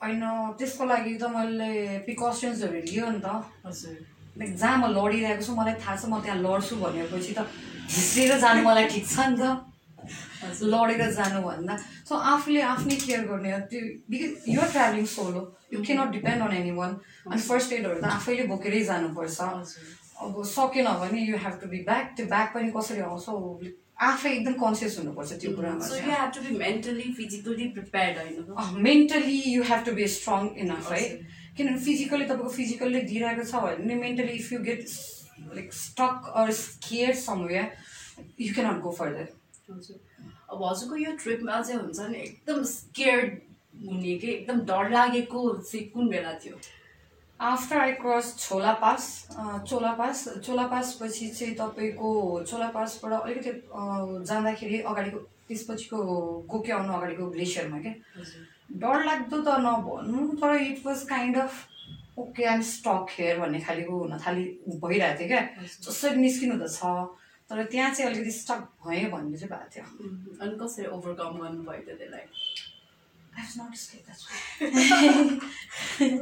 होइन 0.00 0.22
त्यसको 0.58 0.84
लागि 0.84 1.14
त 1.16 1.24
मैले 1.36 1.70
प्रिकसन्सहरू 2.04 2.80
लियो 2.90 3.06
नि 3.10 3.20
त। 3.24 3.28
हजुर। 3.66 3.96
लाइक 4.38 4.50
जहाँ 4.56 4.76
म 4.78 4.92
लडिरहेको 4.92 5.42
छु 5.42 5.52
मलाई 5.56 5.74
थाहा 5.80 5.96
छ 5.96 6.04
म 6.12 6.20
त्यहाँ 6.20 6.38
लड्छु 6.44 6.76
भनेपछि 6.76 7.32
त 7.32 7.40
झिस्रिएर 7.88 8.38
जानु 8.44 8.60
मलाई 8.68 8.86
ठिक 8.92 9.04
छ 9.08 9.16
नि 9.32 9.36
त। 9.40 9.42
लडेर 10.72 11.10
जानुभन्दा 11.18 11.76
सो 12.08 12.14
आफूले 12.32 12.60
आफ्नै 12.72 12.96
केयर 13.04 13.22
गर्ने 13.30 13.52
त्यो 13.70 13.80
because 14.10 14.50
you're 14.54 14.70
travelling 14.76 15.06
solo 15.14 15.42
you 15.72 15.82
cannot 15.86 16.12
depend 16.18 16.42
on 16.48 16.52
anyone 16.80 16.92
अनि 17.30 17.40
फर्स्ट 17.48 17.72
एडहरू 17.78 18.00
त 18.00 18.04
आफैले 18.18 18.44
बोकेरै 18.52 18.82
जानुपर्छ। 18.90 19.38
अब 20.26 20.44
सकेन 20.50 20.86
भने 21.00 21.24
you 21.30 21.36
have 21.46 21.58
to 21.62 21.66
be 21.72 21.78
back 21.88 22.14
त्यो 22.16 22.26
ब्याग 22.26 22.54
पनि 22.54 22.70
कसरी 22.76 23.00
आउँछ 23.08 23.74
आफै 24.06 24.30
एकदम 24.30 24.54
कन्सियस 24.60 24.98
हुनुपर्छ 24.98 25.32
त्यो 25.42 25.50
कुरामा 25.56 25.86
so 25.88 25.96
you 25.96 26.12
have 26.12 26.30
to 26.36 26.40
be 26.46 26.56
mentally 26.58 27.12
physically 27.18 27.66
prepared 27.76 28.18
होइन 28.22 28.82
mentally 28.86 29.36
you 29.52 29.62
have 29.70 29.84
to 29.86 29.92
be 29.98 30.06
strong 30.14 30.48
enough 30.64 30.92
है। 30.92 31.04
किनभने 31.56 31.80
फिजिकली 31.84 32.24
तपाईँको 32.24 32.48
फिजिकल्ली 32.56 33.00
दिइरहेको 33.10 33.44
छ 33.50 33.62
भने 33.66 33.94
mentally 34.00 34.32
if 34.40 34.52
you 34.52 34.58
get 34.66 34.82
like 35.54 35.72
stuck 35.74 36.32
or 36.42 36.52
scare 36.58 37.14
somewhere 37.22 37.66
you 38.40 38.54
cannot 38.54 38.82
go 38.82 38.90
further 38.98 39.26
हजुर 39.70 39.98
अब 40.52 40.62
हजुरको 40.64 40.96
यो 40.96 41.12
ट्रिपमा 41.22 41.60
चाहिँ 41.60 41.80
हुन्छ 41.80 42.00
नि 42.10 42.18
एकदम 42.18 42.62
स्केयर्ड 42.72 43.30
हुने 43.86 44.16
कि 44.18 44.28
एकदम 44.32 44.60
डर 44.70 44.90
लागेको 44.90 45.40
चाहिँ 45.52 45.84
कुन 45.94 46.08
बेला 46.08 46.32
थियो? 46.44 46.56
After 47.40 47.76
I 47.78 47.92
cross 48.02 48.34
Chola 48.38 48.72
pass 48.82 49.02
Chola 49.68 49.92
pass 49.92 50.24
Chola 50.44 50.66
pass 50.66 50.98
पछि 51.02 51.28
चाहिँ 51.28 51.54
तपाईँको 51.54 52.10
चोला 52.48 52.68
पासबाट 52.76 53.12
अलिकति 53.12 53.52
जाँदाखेरि 54.28 54.78
अगाडिको 54.80 55.18
त्यसपछिको 55.48 55.98
गोके 56.50 56.72
आउनु 56.72 56.92
अगाडिको 56.92 57.26
ग्लेसियरमा 57.30 57.78
क्या। 57.80 57.92
हजुर। 58.16 58.46
डर 58.82 59.04
लाग्दो 59.04 59.42
त 59.42 59.58
नभन्नु 59.66 60.28
तर 60.40 60.56
it 60.62 60.86
was 60.86 61.02
kind 61.10 61.36
of 61.38 62.18
okay 62.18 62.44
I'm 62.54 62.62
stuck 62.72 63.06
here 63.18 63.38
भन्ने 63.40 63.60
खालिको 63.60 63.98
हुन 63.98 64.18
थालि 64.26 64.44
भइरहेको 64.84 65.18
थियो 65.20 65.28
क्या। 65.28 65.42
जसरी 65.84 66.16
निस्किनु 66.24 66.56
त 66.64 66.72
छ। 66.72 66.80
तर 67.50 67.62
त्यहाँ 67.72 67.90
चाहिँ 67.94 68.10
अलिकति 68.10 68.30
स्टक 68.32 68.60
भएँ 68.86 69.10
भन्ने 69.10 69.36
चाहिँ 69.38 69.50
भएको 69.50 69.68
थियो। 69.74 69.84
अनि 70.42 70.54
कसरी 70.60 70.86
ओभरकम 70.96 71.38
गर्नुभयो 71.40 71.82
त 71.86 71.98
त्यसलाई. 71.98 72.26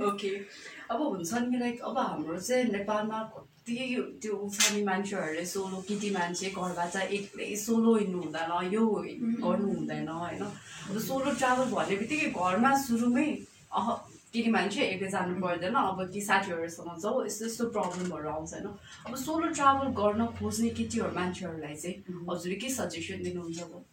ओके 0.05 0.31
अब 0.91 1.01
हुन्छ 1.01 1.33
नि 1.49 1.59
लाइक 1.59 1.81
अब 1.81 1.99
हाम्रो 1.99 2.39
चाहिँ 2.41 2.65
नेपालमा 2.73 3.19
कति 3.35 3.77
त्यो 4.23 4.37
छ 4.53 4.73
नि 4.75 4.83
मान्छेहरूले 4.85 5.45
सोलो 5.47 5.81
केटी 5.89 6.11
मान्छे 6.11 6.51
घरबाट 6.53 6.97
एक्लै 7.09 7.55
सोलो 7.57 7.95
हिँड्नु 7.97 8.19
हुँदैन 8.23 8.51
यो 8.75 8.83
गर्नु 8.87 9.69
हुँदैन 9.75 10.09
होइन? 10.09 10.43
अब 10.91 10.99
सोलो 11.09 11.31
ट्राभल 11.41 11.71
भन्ने 11.73 11.97
बित्तिकै 11.97 12.29
घरमा 12.37 12.73
सुरुमै 12.85 13.29
अह 13.73 13.89
केटी 14.35 14.51
मान्छे 14.51 14.85
एक्लै 14.85 15.09
जानु 15.11 15.35
पर्दैन 15.41 15.75
अब 15.81 16.05
कि 16.11 16.21
साथीहरूसँग 16.23 17.01
जाऊ 17.01 17.25
यस्तो 17.25 17.47
यस्तो 17.47 17.65
प्रब्लमहरू 17.71 18.29
आउँछ 18.31 18.55
होइन 18.55 18.67
अब 19.07 19.15
सोलो 19.21 19.49
ट्राभल 19.55 19.89
गर्न 19.97 20.27
खोज्ने 20.37 20.71
केटीहरू 20.77 21.15
मान्छेहरूलाई 21.15 21.77
चाहिँ 21.79 22.23
हजुरले 22.29 22.57
के 22.59 22.69
सजेसन 22.75 23.23
दिनुहुन्छ 23.23 23.61
अब 23.63 23.85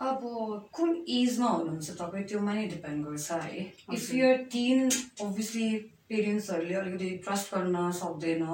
अब 0.00 0.20
कुन 0.72 0.94
एजमा 1.14 1.48
हुनुहुन्छ 1.50 1.96
तपाईँ 1.96 2.24
त्योमा 2.26 2.52
नै 2.54 2.66
डिपेन्ड 2.68 3.06
गर्छ 3.06 3.40
है 3.42 3.64
इफ 3.92 4.14
युआर 4.14 4.36
टिन 4.52 4.88
अभियसली 4.88 5.68
पेरेन्ट्सहरूले 6.08 6.74
अलिकति 6.76 7.10
ट्रस्ट 7.24 7.54
गर्न 7.54 7.90
सक्दैन 7.96 8.46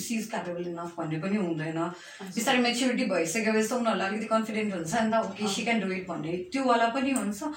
सिज 0.00 0.30
क्यापेबल 0.30 0.68
इनफ 0.68 0.94
भन्ने 0.96 1.18
पनि 1.20 1.36
हुँदैन 1.38 1.80
बिस्तारै 2.28 2.60
मेच्युरिटी 2.60 3.04
भइसकेपछि 3.08 3.68
त 3.68 3.72
उनीहरूलाई 3.74 4.08
अलिकति 4.08 4.28
कन्फिडेन्ट 4.28 4.74
हुन्छ 4.74 4.94
नि 4.96 5.10
त 5.10 5.22
okay 5.24 5.48
she 5.54 5.64
can 5.64 5.80
do 5.80 5.92
it 5.92 6.06
भन्ने 6.08 6.36
त्योवाला 6.52 6.88
पनि 6.94 7.10
हुन्छ 7.18 7.52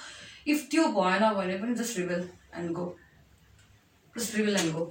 इफ 0.48 0.68
त्यो 0.72 0.88
भएन 0.98 1.24
भने 1.36 1.58
पनि 1.58 1.74
just 1.76 1.98
revel 1.98 2.28
and 2.58 2.72
go 2.76 2.86
just 4.16 4.36
revel 4.36 4.56
and 4.58 4.74
go 4.74 4.86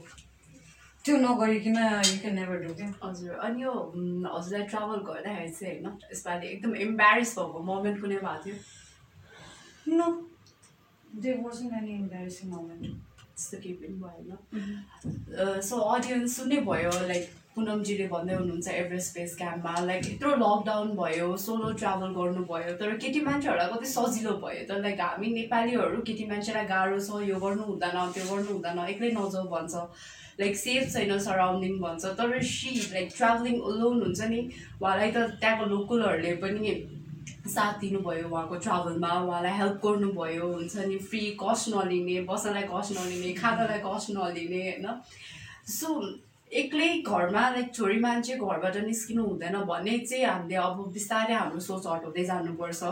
त्यो 1.05 1.17
नगरिकन 1.17 1.77
यु 1.77 2.19
क्यान 2.23 2.35
नेभर 2.35 2.57
डु 2.63 2.75
क्या 2.75 2.89
हजुर 3.03 3.35
अनि 3.47 3.63
यो 3.63 3.73
हजुरलाई 4.35 4.67
ट्राभल 4.73 4.99
गर्दाखेरि 5.07 5.53
चाहिँ 5.53 5.83
होइन 5.83 5.99
यसपालि 6.13 6.47
एकदम 6.49 6.75
इम्बेरेस 6.87 7.35
भएको 7.39 7.63
मोमेन्ट 7.71 8.01
कुनै 8.01 8.17
भएको 8.17 8.43
थियो? 8.45 8.57
No 9.97 10.07
there 11.23 11.33
wasn't 11.45 11.75
any 11.79 11.93
embarrassing 11.95 12.51
moment 12.51 13.10
त्यस्तो 13.41 13.59
केही 13.65 13.75
पनि 13.81 13.97
भएन। 14.05 15.61
सो 15.65 15.77
अडियन्स 15.97 16.37
सुन्नै 16.37 16.61
भयो 16.69 16.91
लाइक 17.09 17.29
पुनमजीले 17.55 18.07
भन्दै 18.13 18.35
हुनुहुन्छ 18.35 18.69
एभरेस्ट 18.81 19.17
बेस 19.17 19.37
क्याम्पमा 19.37 19.81
लाइक 19.87 20.07
यत्रो 20.11 20.31
लकडाउन 20.43 20.93
भयो 21.01 21.29
सोलो 21.45 21.73
ट्राभल 21.81 22.13
गर्नुभयो 22.19 22.75
तर 22.81 22.97
केटी 23.05 23.21
मान्छेहरूलाई 23.29 23.73
कति 23.73 23.87
सजिलो 23.97 24.33
भयो। 24.45 24.63
तर 24.69 24.81
लाइक 24.85 25.01
हामी 25.01 25.33
नेपालीहरू 25.35 26.03
केटी 26.11 26.27
मान्छेलाई 26.31 26.67
गाह्रो 26.71 27.01
छ 27.09 27.25
यो 27.31 27.41
गर्नु 27.45 27.65
हुँदैन 27.73 27.99
त्यो 28.15 28.25
गर्नु 28.31 28.53
हुँदैन 28.53 28.79
एक्लै 28.87 29.11
नजाऊ 29.19 29.45
भन्छ। 29.57 29.75
लाइक 30.41 30.57
सेफ 30.57 30.93
छैन 30.93 31.19
सराउन्डिङ 31.27 31.75
भन्छ। 31.81 32.15
तर 32.21 32.41
सी 32.53 32.71
लाइक 32.93 33.09
ट्राभलिङ 33.17 33.57
लोन 33.81 34.03
हुन्छ 34.03 34.21
नि 34.31 34.41
उहाँलाई 34.81 35.11
त 35.11 35.27
त्यहाँको 35.41 35.65
लोकलहरूले 35.75 36.35
पनि 36.45 36.77
साथ 37.49 37.79
दिनुभयो 37.81 38.29
उहाँको 38.29 38.57
ट्राभलमा 38.65 39.13
उहाँलाई 39.21 39.53
हेल्प 39.59 39.81
गर्नुभयो 39.85 40.47
हुन्छ 40.55 40.77
नि 40.89 40.99
फ्री 41.11 41.21
कस्ट 41.43 41.69
नलिने 41.75 42.21
बस्नलाई 42.31 42.67
कस्ट 42.73 42.93
नलिने 42.99 43.33
खानालाई 43.41 43.81
कस्ट 43.87 44.11
नलिने 44.17 44.61
होइन? 44.71 44.87
सो 45.69 45.89
एक्लै 46.53 46.89
घरमा 47.07 47.49
लाइक 47.51 47.75
छोरी 47.75 47.99
मान्छे 48.01 48.37
घरबाट 48.37 48.77
निस्किनु 48.87 49.23
हुँदैन 49.25 49.57
भन्ने 49.71 49.99
चाहिँ 49.99 50.25
हामीले 50.25 50.57
अब 50.59 50.79
बिस्तारै 50.93 51.35
हाम्रो 51.35 51.61
सोच 51.61 51.87
हटाउँदै 51.87 52.25
जानुपर्छ। 52.31 52.83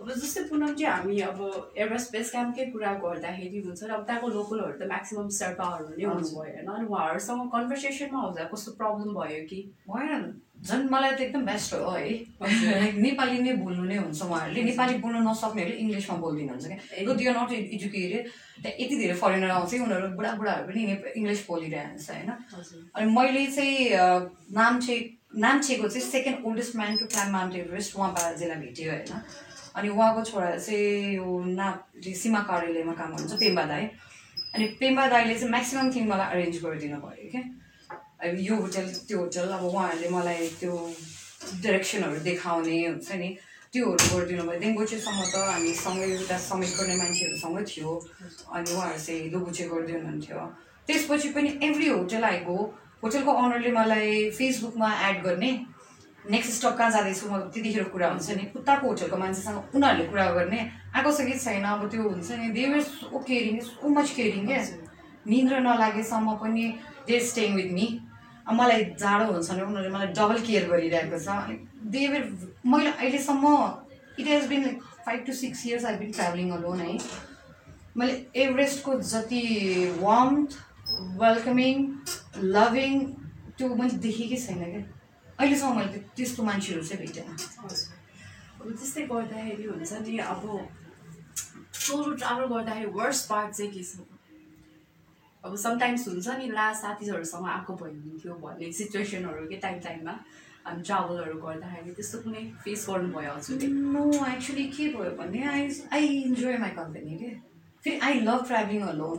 अब 0.00 0.10
जस्तै 0.12 0.42
पुनम 0.50 0.74
चाहिँ 0.74 0.92
हामी 0.92 1.18
अब 1.30 1.38
एभरेस्ट 1.78 2.12
बेस 2.12 2.30
क्याम्पकै 2.30 2.64
कुरा 2.72 2.92
गर्दाखेरि 3.02 3.58
हुन्छ 3.66 3.82
र 3.82 3.90
अब 3.94 4.02
त्यहाँको 4.06 4.28
लोकलहरू 4.36 4.72
त 4.80 4.88
म्याक्सिमम् 4.92 5.30
शेर्पाहरू 5.38 5.84
नै 5.90 6.04
हुनुभयो 6.04 6.38
होइन 6.38 6.66
अनि 6.74 6.86
उहाँहरूसँग 6.86 7.42
कन्भर्सेसनमा 7.54 8.20
हजुर 8.26 8.48
कस्तो 8.54 8.70
प्रब्लम 8.80 9.14
भयो 9.14 9.42
कि? 9.50 9.58
भएन 9.88 10.22
झन् 10.64 10.88
मलाई 10.90 11.12
त 11.14 11.20
एकदम 11.20 11.42
बेस्ट 11.46 11.74
हो 11.74 11.90
है। 11.90 12.02
Like, 12.40 12.94
नेपाली 13.06 13.38
नै 13.46 13.52
बोल्नु 13.62 13.84
नै 13.84 13.96
हुन्छ 14.02 14.20
उहाँहरूले। 14.22 14.62
नेपाली 14.70 14.94
बोल्न 15.04 15.16
नसक्नेहरूले 15.28 15.76
इङ्ग्लिसमा 15.84 16.16
बोलिदिनुहुन्छ 16.24 16.66
क्या। 16.66 16.78
दे 17.14 17.24
आर 17.30 17.36
नट 17.38 17.52
एजुकेटेड 17.52 18.24
त्यहाँ 18.62 18.76
यति 18.82 18.94
धेरै 18.98 19.16
फरेनर 19.22 19.50
आउँछ 19.56 19.70
कि 19.70 19.78
उनीहरू 19.86 20.08
बुढाबुढाहरू 20.18 20.64
पनि 20.68 20.82
इङ्ग्लिस 21.20 21.40
बोलिरहेको 21.46 21.90
हुन्छ 21.90 22.10
होइन। 22.10 22.30
अनि 22.96 23.06
मैले 23.18 23.46
चाहिँ 23.46 23.76
अ, 23.92 24.06
नाम्चे 24.60 24.96
नाम्चेको 25.44 25.88
चाहिँ 25.88 26.06
second 26.10 26.44
oldest 26.46 26.76
man 26.76 26.96
to 26.96 27.06
climb 27.12 27.30
Mount 27.32 27.54
Everest 27.62 27.96
उहाँ 27.96 28.10
बाजेलाई 28.18 28.58
भेट्यो 28.64 28.90
होइन। 28.90 29.12
अनि 29.74 29.88
उहाँको 29.88 30.22
छोरा 30.24 30.50
चाहिँ 30.56 31.14
यो 31.16 31.26
ना 31.58 31.66
सीमा 32.22 32.40
कार्यालयमा 32.50 32.92
काम 33.00 33.10
गर्नुहुन्छ 33.10 33.40
पेम्बा 33.42 33.64
दाई। 33.72 33.84
अनि 34.54 34.64
पेम्बा 34.80 35.06
दाईले 35.12 35.34
चाहिँ 35.34 35.50
म्याक्सिमम् 35.50 35.92
थिङ 35.94 36.04
मलाई 36.10 36.28
अरेन्ज 36.34 36.56
गरिदिनु 36.64 36.98
भयो 37.04 37.30
क्या। 37.32 37.42
अब 38.22 38.36
यो 38.38 38.54
होटल 38.62 38.86
त्यो 39.08 39.18
होटल 39.18 39.48
अब 39.58 39.64
उहाँहरूले 39.70 40.08
मलाई 40.16 40.48
त्यो 40.60 40.74
डिरेक्सनहरू 41.62 42.20
देखाउने 42.28 42.76
हुन्छ 42.86 43.10
नि। 43.22 43.28
त्योहरू 43.74 44.06
गरिदिनु 44.14 44.42
भयो। 44.46 44.58
डेङ्गोचेसम्म 44.62 45.20
त 45.34 45.34
हामी 45.50 45.72
सँगै 45.82 46.06
एउटा 46.14 46.36
समिट 46.38 46.70
गर्ने 46.78 46.94
मान्छेहरूसँग 47.02 47.58
थियो। 47.66 47.90
अनि 48.54 48.70
उहाँहरू 48.70 48.98
चाहिँ 49.06 49.30
लुबुचे 49.34 49.64
गरिदिनु 49.74 50.46
त्यसपछि 50.86 51.28
पनि 51.34 51.50
एभ्री 51.66 51.88
होटल 51.88 52.24
गो 52.46 52.56
होटलको 53.02 53.32
अनरले 53.42 53.70
मलाई 53.72 54.30
फेसबुकमा 54.38 54.88
एड 55.08 55.22
गर्ने। 55.26 55.50
नेक्स्ट 56.30 56.52
स्टप 56.52 56.76
कहाँ 56.78 56.90
जाँदैछु 56.90 57.28
म 57.30 57.38
त्यतिखेर 57.52 57.84
कुरा 57.92 58.08
हुन्छ 58.08 58.30
नि? 58.30 58.44
उताको 58.56 58.86
होटलको 58.88 59.16
मान्छेसँग 59.16 59.74
उनीहरूले 59.76 60.04
कुरा 60.08 60.24
गर्ने। 60.36 60.60
आएको 60.96 61.10
छ 61.12 61.20
कि 61.28 61.38
छैन 61.38 61.64
अब 61.64 61.88
त्यो 61.90 62.02
हुन्छ 62.02 62.30
नि। 62.40 62.48
They 62.56 62.64
were 62.72 62.80
so 62.80 63.18
caring 63.28 63.60
so 63.60 63.88
much 63.88 64.10
caring 64.16 64.46
क्या 64.46 64.60
निन्द्रा 65.26 65.58
नलागेसम्म 65.68 66.34
पनि 66.40 66.64
दे 67.08 67.20
स्टेङ 67.28 67.54
विथ 67.56 67.70
मी 67.72 67.86
मलाई 68.52 68.84
जाडो 69.00 69.24
हुन्छ 69.32 69.50
भने 69.50 69.62
उनीहरूले 69.62 69.92
मलाई 69.96 70.08
डबल 70.16 70.38
केयर 70.48 70.68
गरिरहेको 70.70 71.18
छ। 71.18 71.60
दे 71.92 72.08
वर 72.08 72.22
मैले 72.72 72.90
अहिलेसम्म 72.90 73.44
it 74.18 74.26
has 74.26 74.46
been 74.48 74.62
like 74.64 74.82
five 75.06 75.24
to 75.26 75.32
six 75.32 75.66
years 75.66 75.84
I 75.84 75.96
been 76.00 76.10
travelling 76.12 76.50
alone 76.56 76.80
है। 76.80 76.98
मैले 77.96 78.14
एभरेस्टको 78.42 78.98
जति 79.12 79.44
वार्म 80.00 80.46
वेलकमिङ 81.20 81.74
लभिङ 82.56 83.00
त्यो 83.58 83.68
मैले 83.74 83.98
देखेकै 84.08 84.36
छैन 84.46 84.64
क्या। 84.64 84.82
अहिलेसम्म 85.40 85.76
मैले 85.76 85.92
त्यो- 85.92 86.16
त्यस्तो 86.16 86.42
मान्छेहरू 86.42 86.82
चाहिँ 86.88 87.06
भेटेन। 87.06 87.28
हजुर। 87.64 87.94
अब 88.60 88.66
त्यस्तै 88.78 89.02
गर्दाखेरि 89.12 89.64
हुन्छ 89.64 89.92
नि 89.92 90.18
अब 90.18 90.42
सोलो 91.84 92.14
ट्राभल 92.14 92.44
गर्दाखेरि 92.54 92.90
वर्स्ट 92.98 93.28
पार्ट 93.28 93.50
चाहिँ 93.54 93.70
के 93.72 93.82
छ? 93.82 93.96
अब 95.44 95.56
समटाइम्स 95.56 96.08
हुन्छ 96.08 96.28
नि 96.38 96.46
ला 96.48 96.72
साथीहरूसँग 96.72 97.46
आएको 97.46 97.72
भए 97.76 97.90
हुन्थ्यो 97.90 98.34
भन्ने 98.34 98.72
सिचुएसनहरू 98.72 99.46
के 99.48 99.56
टाइम 99.56 99.78
टाइममा 99.80 100.14
हामी 100.66 100.82
ट्राभलहरू 100.82 101.36
गर्दाखेरि 101.40 101.90
त्यस्तो 101.94 102.18
कुनै 102.24 102.42
फेस 102.64 102.86
गर्नुभयो 102.90 103.32
हजुरले? 103.36 103.66
नो 103.66 104.02
एक्चुली 104.26 104.64
के 104.76 104.84
भयो 104.94 105.10
भने 105.18 105.40
I 105.54 105.68
I 105.92 106.06
enjoy 106.22 106.56
my 106.58 106.70
company 106.70 107.14
के? 107.20 107.53
फेरि 107.84 107.98
आई 108.00 108.20
लभ 108.26 108.44
ट्राभलिङ 108.48 108.82
अलोन 108.88 109.18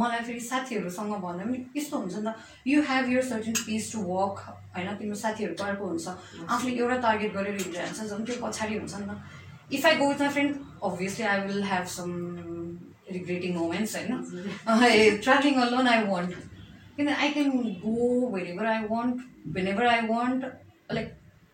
मलाई 0.00 0.20
फेरि 0.26 0.40
साथीहरूसँग 0.40 1.14
भन्दा 1.22 1.44
पनि 1.44 1.58
यस्तो 1.76 1.98
हुन्छ 1.98 2.16
नि 2.16 2.22
त 2.26 2.34
you 2.66 2.82
have 2.90 3.10
your 3.12 3.22
certain 3.30 3.54
peace 3.66 3.92
to 3.92 3.98
work 4.10 4.36
होइन? 4.76 4.88
तिम्रो 4.98 5.16
साथीहरूको 5.22 5.64
अर्को 5.64 5.84
हुन्छ। 5.86 6.06
आफूले 6.48 6.72
एउटा 6.78 6.96
टार्गेट 7.06 7.32
गरेर 7.34 7.56
हिँडिरहन्छ 7.62 8.00
झन् 8.10 8.24
त्यो 8.26 8.36
पछाडि 8.46 8.74
हुन्छ 8.78 8.94
नि 8.94 9.06
त। 9.08 9.74
If 9.74 9.86
I 9.86 9.96
go 9.96 10.08
with 10.08 10.20
my 10.20 10.30
friend 10.36 10.52
obviously 10.84 11.24
I 11.26 11.40
will 11.46 11.62
have 11.72 11.86
some 11.96 12.10
regretting 13.12 13.54
moments 13.56 13.96
होइन? 13.96 14.12
ट्राभलिङ 15.24 15.60
अलोन 15.60 15.88
आई 15.88 16.04
वन्ट 16.06 16.32
किन 16.96 17.08
I 17.08 17.28
can 17.34 17.50
go 17.82 18.30
whenever 18.46 18.66
I 18.66 18.80
want 18.90 19.22
whenever 19.68 19.86
I 19.86 20.00
want 20.08 20.44
like 20.92 21.12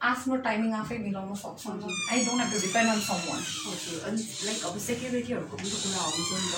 आफ्नो 0.09 0.37
टाइमिङ 0.45 0.73
आफै 0.75 0.97
मिलाउन 0.99 1.35
सक्छु 1.39 1.71
I 1.71 2.25
don't 2.25 2.41
have 2.41 2.53
to 2.53 2.59
depend 2.61 2.91
on 2.91 3.01
someone 3.31 3.41
हजुर 3.41 4.05
अनि 4.11 4.23
like 4.45 4.65
अब 4.69 4.79
सेक्युरिटीहरूको 4.85 5.57
पनि 5.57 5.71
कुरा 5.71 6.01
आउँछ 6.05 6.31
नि 6.33 6.49
त। 6.53 6.55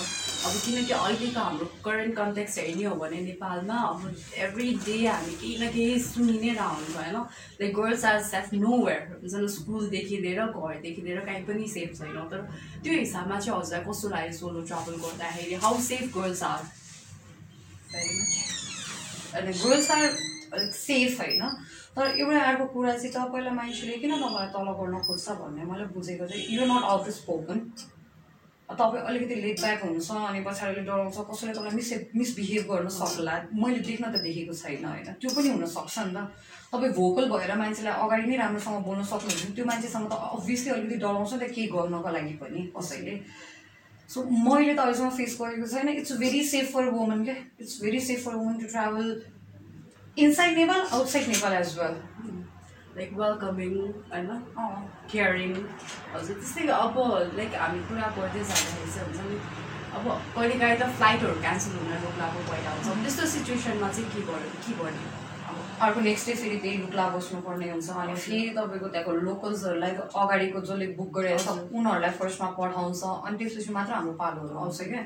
अब 0.46 0.52
किनकि 0.66 0.92
अहिलेको 0.98 1.40
हाम्रो 1.40 1.66
करेन्ट 1.86 2.14
कन्टेक्स्ट 2.16 2.58
हेर्ने 2.58 2.84
हो 2.84 2.94
भने 3.02 3.20
नेपालमा 3.22 3.78
अब 3.88 4.00
एभ्री 4.46 4.68
डे 4.86 4.96
हामी 5.06 5.34
केही 5.40 5.56
न 5.58 5.70
केही 5.74 5.98
सुनि 6.06 6.38
नै 6.44 6.52
रहन्छ 6.60 6.96
होइन 6.96 7.16
like 7.60 7.74
girls 7.80 8.04
are 8.10 8.22
safe 8.30 8.46
nowhere 8.86 9.00
हुन्छ 9.12 9.34
स्कुलदेखि 9.56 10.16
लिएर 10.26 10.40
घरदेखि 10.46 11.02
लिएर 11.06 11.20
कहीँ 11.30 11.44
पनि 11.48 11.68
सेफ 11.76 11.90
छैन। 11.98 12.18
तर 12.30 12.40
त्यो 12.82 12.92
हिसाबमा 12.98 13.40
चाहिँ 13.40 13.58
हजुरलाई 13.58 13.82
कस्तो 13.88 14.08
लाग्यो 14.14 14.32
सोलो 14.38 14.60
ट्राभल 14.70 14.94
गर्दाखेरि? 15.06 15.54
हाउ 15.64 15.80
सेफ 15.90 16.04
गर्ल्स 16.18 16.42
आर 16.52 16.60
अनि 19.40 19.52
गर्ल्स 19.64 19.90
आर 19.90 20.06
अलिक 20.52 20.74
सेफ 20.74 21.20
होइन। 21.20 21.42
तर 21.96 22.04
एउटा 22.18 22.42
अर्को 22.42 22.64
कुरा 22.74 22.92
चाहिँ 22.96 23.12
तपाईँलाई 23.12 23.54
मान्छेले 23.54 23.96
किन 24.02 24.12
तपाईँलाई 24.16 24.48
तल 24.52 24.68
गर्न 24.80 24.94
खोज्छ 25.08 25.28
भन्ने 25.40 25.64
मैले 25.72 25.84
बुझेको 25.96 26.26
चाहिँ 26.26 26.44
यो 26.56 26.64
नट 26.66 26.84
आउट 26.92 27.08
स्पोकन 27.18 27.58
तपाईँ 28.68 29.02
अलिकति 29.04 29.34
लेट 29.34 29.60
ब्याक 29.60 29.82
हुन्छ 29.84 30.10
अनि 30.10 30.40
पछाडिले 30.44 30.82
डराउँछ 30.88 31.16
कसैले 31.28 31.52
तपाईँलाई 31.52 31.76
मिस 31.76 31.90
मिसबिहेभ 32.16 32.64
गर्न 32.70 32.88
सक्ला। 32.88 33.34
मैले 33.52 33.80
देख्न 33.84 34.04
त 34.08 34.16
देखेको 34.24 34.54
छैन 34.56 34.84
होइन। 34.84 35.08
त्यो 35.20 35.30
पनि 35.36 35.48
हुनसक्छ 35.48 35.98
नि 35.98 36.12
त। 36.16 36.18
तपाईँ 36.72 36.92
भोकल 36.96 37.28
भएर 37.28 37.52
मान्छेलाई 37.52 37.94
अगाडि 38.00 38.26
नै 38.32 38.36
राम्रोसँग 38.40 38.84
बोल्न 38.88 39.02
सक्नुहुन्छ। 39.12 39.52
त्यो 39.56 39.64
मान्छेसँग 39.68 40.06
त 40.08 40.14
अभियसली 40.40 40.70
अलिकति 40.72 40.96
डराउँछ 41.04 41.32
नि 41.32 41.38
त 41.38 41.52
केही 41.52 41.66
गर्नको 41.68 42.10
लागि 42.16 42.34
पनि 42.40 42.60
कसैले। 42.72 43.14
सो 44.08 44.18
मैले 44.24 44.72
त 44.72 44.80
अहिलेसम्म 44.80 45.10
फेस 45.20 45.36
गरेको 45.40 45.66
छैन। 45.68 45.88
It's 46.00 46.12
very 46.16 46.42
safe 46.48 46.72
for 46.72 46.88
woman 46.96 47.24
क्या? 47.28 47.36
It's 47.60 47.76
very 47.82 48.00
safe 48.00 48.24
for 48.24 48.34
woman 48.40 48.56
to 48.56 48.66
travel 48.72 49.06
inside 50.18 50.58
Nepal 50.58 50.80
outside 50.92 51.28
Nepal 51.28 51.52
as 51.52 51.78
well 51.78 51.94
like 52.96 53.12
welcoming 53.18 53.76
होइन 54.12 54.28
केयरिङ 55.12 55.52
हजुर 56.14 56.36
त्यस्तै 56.40 56.66
अब 56.78 56.98
लाइक 57.38 57.54
हामी 57.60 57.80
कुरा 57.88 58.08
गर्दै 58.18 58.42
जाँदाखेरि 58.50 58.90
चाहिँ 58.92 59.06
हुन्छ 59.06 59.20
नि 59.30 59.38
अब 59.96 60.04
कहिलेकाहीँ 60.34 60.76
त 60.82 60.90
फ्लाइटहरू 60.98 61.40
क्यान्सल 61.40 61.72
हुन 61.78 61.96
रोक्लाको 62.04 62.44
भइरहेको 62.50 62.90
हुन्छ 62.90 63.02
त्यस्तो 63.02 63.26
सिचुएसनमा 63.36 63.88
चाहिँ 63.96 64.08
के 64.12 64.20
गर्नु 64.28 64.60
के 64.66 64.76
गर्ने? 64.82 65.08
अब 65.48 65.56
अर्को 65.86 66.00
नेक्स्ट 66.10 66.26
डे 66.26 66.34
फेरि 66.44 66.56
त्यही 66.62 66.76
लुक्ला 66.84 67.08
बस्नुपर्ने 67.16 67.70
हुन्छ। 67.72 67.88
अनि 68.04 68.14
फेरि 68.24 68.48
तपाईँको 68.56 68.88
त्यहाँको 68.94 69.12
लोकल्सहरूलाई 69.26 69.92
अगाडिको 70.22 70.60
जसले 70.68 70.86
बुक 71.00 71.10
गरेर 71.18 71.38
छ 71.44 71.58
उनीहरूलाई 71.72 72.10
फर्स्टमा 72.20 72.48
पठाउँछ। 72.60 73.02
अनि 73.26 73.36
त्यसपछि 73.38 73.72
मात्र 73.76 73.92
हाम्रो 73.98 74.14
पालोहरू 74.22 74.58
आउँछ 74.64 74.80
क्या। 74.92 75.02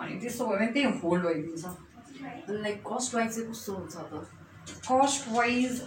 अनि 0.00 0.12
त्यस्तो 0.20 0.42
भयो 0.46 0.56
भने 0.58 0.66
त्यही 0.76 1.00
होल्ड 1.00 1.22
भइदिन्छ। 1.28 1.64
लाइक 2.48 2.82
कस्ट 2.86 3.14
वाइज 3.14 3.34
चाहिँ 3.34 3.50
कस्तो 3.50 3.72
हुन्छ 3.74 3.96
त 3.96 4.26
कस्ट 4.88 5.28
वाइज 5.32 5.82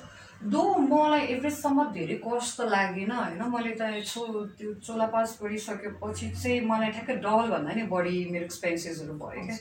दो 0.54 0.64
मलाई 0.78 1.22
एभरेजसम्म 1.34 1.84
धेरै 1.94 2.16
कस्ट 2.26 2.58
त 2.58 2.70
लागेन 2.70 3.12
होइन? 3.12 3.42
मैले 3.54 3.72
त 3.76 3.82
यसो 3.98 4.22
त्यो 4.58 4.74
चोला 4.86 5.06
पास 5.16 5.40
गरिसकेपछि 5.44 6.30
चाहिँ 6.30 6.62
मलाई 6.70 6.92
ठ्याक्कै 6.92 7.16
डबलभन्दा 7.26 7.74
नि 7.74 7.84
बढी 7.94 8.26
मेरो 8.32 8.46
एक्सपेन्सेसहरू 8.46 9.14
भयो 9.24 9.46
क्या। 9.48 9.58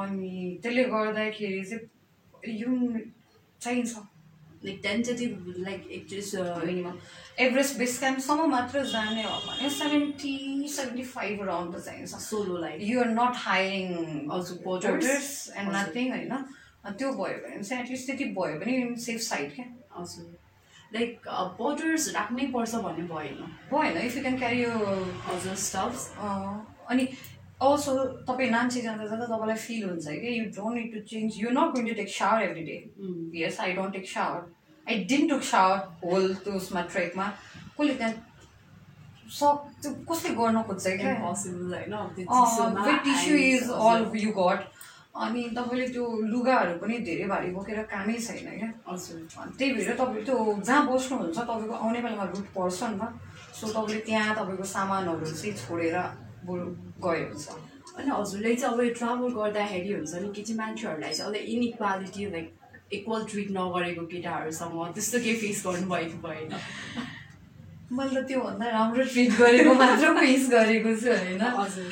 अनि 0.00 0.58
त्यसले 0.62 0.84
गर्दाखेरि 0.84 1.64
चाहिँ 1.70 2.54
यो 2.60 2.70
चाहिन्छ। 3.60 4.11
लाइक 4.64 4.80
टेन्टेटिभ 4.82 5.54
लाइक 5.58 5.86
एकचोटि 5.90 6.66
मिनिमम 6.66 6.98
एभरेस्ट 7.40 7.78
बेस 7.78 7.98
क्याम्पसम्म 7.98 8.48
मात्र 8.50 8.84
जाने 8.92 9.22
हो 9.22 9.38
भने 9.46 9.70
सेभेन्टी 9.76 10.34
सेभेन्टी 10.76 11.04
फाइभ 11.12 11.42
राउन्ड 11.48 11.74
त 11.76 11.84
चाहिन्छ 11.84 12.20
सोलोलाई 12.26 12.78
you're 12.90 13.08
not 13.20 13.36
hiring 13.44 14.28
Also 14.36 14.58
porters. 14.66 15.24
And. 15.56 15.72
Nothing 15.76 16.10
होइन 16.10 16.44
त्यो 16.92 17.12
भयो 17.12 17.38
भने 17.42 17.62
चाहिँ 17.62 17.82
एटलिस्ट 17.82 18.06
त्यति 18.06 18.24
भयो 18.38 18.58
भने 18.60 18.78
सेफ 19.00 19.20
साइड 19.22 19.54
क्या 19.54 19.66
हजुर 19.96 20.30
लाइक 20.94 21.28
पोटर्स 21.58 22.08
राख्नै 22.14 22.46
पर्छ 22.54 22.74
भन्ने 22.86 23.04
भएन 23.10 23.36
भएन 23.72 23.98
इफ 24.06 24.16
यु 24.16 24.22
क्यान 24.22 24.38
क्यारी 24.38 24.62
यो 24.62 24.72
हजुर 25.28 25.54
स्टफ्स 25.66 26.08
अनि 26.90 27.06
अल्सो 27.62 27.92
तपाईँ 28.28 28.50
नाम्ची 28.50 28.80
जाँदा 28.82 29.04
जाँदा 29.06 29.26
तपाईँलाई 29.26 29.58
फिल 29.66 29.82
हुन्छ 29.88 30.06
कि 30.22 30.28
you 30.38 30.44
don't 30.56 30.74
need 30.78 30.88
to 30.94 31.00
change 31.12 31.30
you 31.42 31.50
not 31.58 31.68
going 31.74 31.84
to 31.88 31.94
take 32.00 32.08
shower 32.18 32.42
every 32.42 32.62
day 32.70 32.76
yes 33.44 33.60
I 33.60 33.72
don't 33.78 33.92
take 33.94 34.06
shower 34.10 34.40
I 34.86 35.04
didn't 35.10 35.30
took 35.30 35.42
shower 35.52 35.76
whole 36.04 36.34
त्यो 36.44 36.52
उसमा 36.60 36.80
ट्रेकमा 36.92 37.26
कसले 37.78 37.94
त्यहाँ 37.94 38.14
सक 39.32 39.56
त्यो 39.82 39.90
कसले 40.08 40.30
गर्न 40.36 40.62
खोज्छ 40.68 40.86
क्या? 40.86 41.12
Tissue 43.04 43.36
is 43.36 43.70
all 43.70 44.00
you 44.22 44.30
got 44.38 44.60
अनि 45.22 45.42
तपाईँले 45.56 45.86
त्यो 45.94 46.04
लुगाहरू 46.32 46.74
पनि 46.82 46.98
धेरै 47.06 47.26
भारी 47.28 47.50
बोकेर 47.54 47.78
कामै 47.92 48.16
छैन 48.26 48.48
क्या? 48.58 48.68
हजुर। 48.88 49.18
त्यही 49.58 49.70
भएर 49.74 49.96
तपाईँ 49.96 50.24
त्यो 50.26 50.36
जहाँ 50.66 50.82
बस्नुहुन्छ 50.88 51.38
तपाईँको 51.38 51.74
आउने 51.74 52.00
बेलामा 52.04 52.24
रुट 52.32 52.46
पर्छ 52.56 52.80
नि 52.82 52.96
त। 53.00 53.02
सो 53.56 53.64
तपाईँले 53.72 54.00
त्यहाँ 54.08 54.34
तपाईँको 54.36 54.64
सामानहरू 54.76 55.24
चाहिँ 55.32 55.54
छोडेर 55.62 55.96
बरु 56.46 56.66
गयो 57.06 57.26
हुन्छ 57.28 57.48
अनि 57.98 58.10
हजुरले 58.10 58.54
चाहिँ 58.54 58.74
अब 58.74 58.94
ट्राभल 58.98 59.32
गर्दाखेरि 59.38 59.92
हुन्छ 59.92 60.14
नि 60.22 60.28
केटी 60.36 60.54
मान्छेहरूलाई 60.60 61.12
चाहिँ 61.12 61.30
अलिक 61.30 61.48
इनइक्वालिटी 61.54 62.30
लाइक 62.36 62.48
इक्वल 62.98 63.24
ट्रिट 63.30 63.50
नगरेको 63.56 64.06
केटाहरूसँग 64.12 64.78
त्यस्तो 64.94 65.18
केही 65.24 65.36
फेस 65.42 65.62
गर्नुभएको 65.66 66.16
भएन। 66.28 66.50
मैले 67.96 68.20
त 68.20 68.24
त्योभन्दा 68.28 68.68
राम्रो 68.78 69.04
ट्रिट 69.12 69.30
गरेको 69.40 69.74
मात्र 69.82 70.14
फेस 70.20 70.48
गरेको 70.52 70.96
छु 71.02 71.08
होइन? 71.12 71.42
हजुर। 71.60 71.90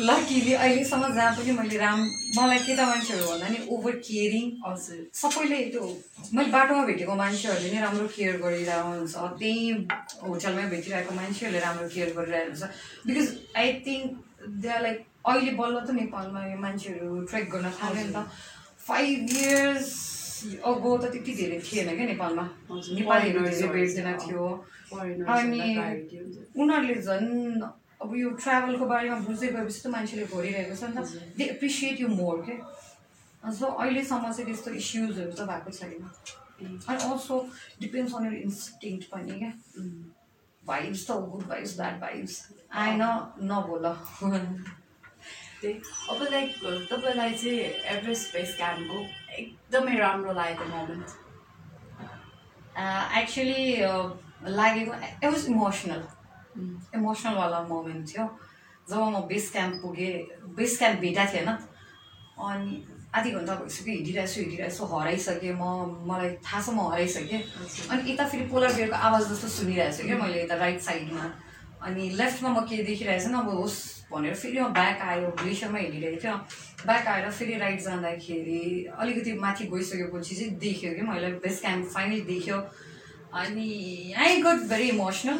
लकिली 0.00 0.52
अहिलेसम्म 0.52 1.14
जहाँ 1.14 1.32
पनि 1.38 1.52
मैले 1.54 1.76
राम 1.78 2.00
मलाई 2.36 2.58
केटा 2.66 2.86
मान्छेहरू 2.86 3.26
भन्दा 3.30 3.48
नि 3.48 3.58
ओभर 3.70 3.94
केयरिङ 4.06 4.46
हजुर। 4.66 4.98
सबैले 5.14 5.58
त्यो 5.70 5.82
मैले 6.34 6.50
बाटोमा 6.50 6.82
भेटेको 6.90 7.14
मान्छेहरूले 7.14 7.70
नै 7.70 7.80
राम्रो 7.80 8.06
केयर 8.16 8.36
गरिरहेको 8.42 8.88
हुन्छ। 8.90 9.14
त्यहीँ 9.38 9.70
होटलमै 10.26 10.66
भेटिरहेको 10.74 11.14
मान्छेहरूले 11.14 11.60
राम्रो 11.66 11.86
केयर 11.94 12.10
गरिरहेको 12.18 12.50
हुन्छ। 12.50 12.62
Because 13.06 13.28
I 13.54 13.68
think 13.86 14.06
they 14.62 14.68
are 14.74 14.82
like 14.82 14.98
अहिले 15.30 15.52
बल्ल 15.62 15.76
त 15.86 15.90
नेपालमा 16.02 16.40
यो 16.50 16.58
मान्छेहरू 16.66 17.08
ट्रेक 17.30 17.46
गर्न 17.54 17.70
थाल्यो 17.78 18.02
नि 18.06 18.12
त। 18.16 18.26
फाइभ 18.88 19.30
इयर्स 19.30 19.88
अगो 20.58 20.90
त 20.98 21.04
त्यति 21.14 21.32
धेरै 21.38 21.58
थिएन 21.62 21.88
क्या 21.94 22.06
नेपालमा। 22.12 22.44
नेपालीहरू 22.98 23.40
भेट्दैन 23.78 24.10
थियो। 24.26 24.44
अनि। 25.38 25.62
उनीहरूले 26.58 26.94
झन् 27.06 27.30
अब 28.04 28.10
यो 28.16 28.30
ट्राभलको 28.44 28.84
बारेमा 28.86 29.18
बुझ्दै 29.26 29.48
गएपछि 29.56 29.80
त 29.80 29.86
मान्छेले 29.96 30.24
भरिरहेको 30.32 30.74
छ 30.76 30.82
नि। 30.84 30.94
त। 31.00 31.34
दे 31.36 31.44
एप्रिसिएट 31.56 32.00
यु 32.00 32.08
मोर 32.08 32.36
के 32.46 32.54
सो 33.58 33.66
अहिलेसम्म 33.66 34.32
चाहिँ 34.32 34.46
त्यस्तो 34.46 34.70
इस्युजहरू 34.80 35.32
त 35.32 35.40
भएको 35.48 35.70
छैन। 35.72 36.02
अनि 36.88 37.00
also 37.04 37.36
depends 37.80 38.12
on 38.14 38.24
your 38.26 38.34
instinct 38.44 38.94
पनि 39.12 39.34
क्या 39.40 39.52
भाइब्स 40.62 41.00
त 41.08 41.10
गुड 41.32 41.44
भाइब्स 41.48 41.72
ब्याड 41.76 41.96
भाइब्स 42.00 42.34
आएन 42.82 43.02
नबोल। 43.50 43.84
त्यही। 45.60 45.74
अब 46.10 46.18
लाइक 46.32 46.48
तपाईँलाई 46.92 47.32
चाहिँ 47.40 47.58
एभरेस्ट 47.94 48.26
बेस 48.36 48.50
क्याम्पको 48.56 48.98
एकदमै 49.42 49.94
राम्रो 49.98 50.32
लागेको 50.40 50.64
मोमेन्ट 50.76 51.08
एक्चुली 53.20 53.62
लागेको 54.60 54.92
इट 54.92 55.24
वाज 55.24 55.46
इमोसनल 55.48 56.02
इमोसनलवाला 56.94 57.60
मोमेन्ट 57.68 58.08
थियो 58.08 58.24
जब 58.90 59.00
म 59.00 59.20
बेस 59.28 59.50
क्याम्प 59.52 59.74
पुगेँ 59.82 60.12
बेस 60.56 60.78
क्याम्प 60.78 61.00
भेटा 61.00 61.24
थिएन। 61.32 61.48
अनि 62.34 62.84
आधी 63.14 63.30
घन्टा 63.30 63.54
भइसक्यो 63.54 63.94
हिँडिरहेको 63.94 64.32
छु 64.32 64.40
हिँडिरहेको 64.40 64.74
छु 64.76 64.84
हराइसकेँ 64.92 65.52
म 65.54 65.64
मलाई 66.10 66.30
थाहा 66.42 66.60
छ 66.60 66.68
म 66.74 66.90
हराइसकेँ। 66.92 67.40
अनि 67.90 68.12
यता 68.12 68.24
फेरि 68.28 68.44
पोलर 68.50 68.72
बेयरको 68.74 68.96
आवाज 69.08 69.22
जस्तो 69.30 69.48
सुनिरहेको 69.48 69.96
छु 69.96 70.02
क्या 70.06 70.18
मैले 70.18 70.42
यता 70.42 70.56
राइट 70.58 70.80
साइडमा 70.82 71.24
अनि 71.86 72.08
लेफ्टमा 72.18 72.50
म 72.50 72.60
के 72.66 72.82
देखिरहेको 72.82 73.22
छु 73.24 73.38
अब 73.38 73.48
होस् 73.54 73.78
भनेर 74.10 74.34
फेरि 74.34 74.60
म 74.60 74.66
ब्याक 74.74 75.00
आयो 75.00 75.28
ग्लेसियरमा 75.40 75.78
हिँडिरहेको 75.78 76.20
थियो 76.22 76.34
ब्याक 76.86 77.06
आएर 77.08 77.30
फेरि 77.30 77.54
राइट 77.62 77.80
जाँदाखेरि 77.86 78.62
अलिकति 78.98 79.32
माथि 79.38 79.64
गइसकेपछि 79.72 80.34
चाहिँ 80.34 80.52
देख्यो 80.58 80.92
कि 80.94 81.02
मैले 81.08 81.30
बेस 81.38 81.60
क्याम्प 81.60 81.86
फाइनली 81.94 82.20
देख्यो। 82.34 82.58
अनि 83.32 83.68
I 84.18 84.42
got 84.42 84.68
very 84.70 84.88
emotional 84.90 85.38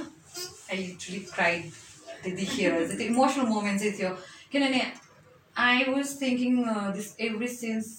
I 0.66 0.76
literally 0.78 1.20
cried 1.28 1.70
त्यतिखेर 2.22 2.72
चाहिँ 2.72 2.96
त्यो 2.96 3.06
इमोसनल 3.06 3.46
मोमेन्ट 3.48 3.80
चाहिँ 3.80 3.94
थियो 3.94 4.10
किनभने 4.50 4.82
I 5.56 5.84
was 5.86 6.16
thinking 6.20 6.64
this 6.92 7.14
every 7.22 7.48
since 7.50 7.92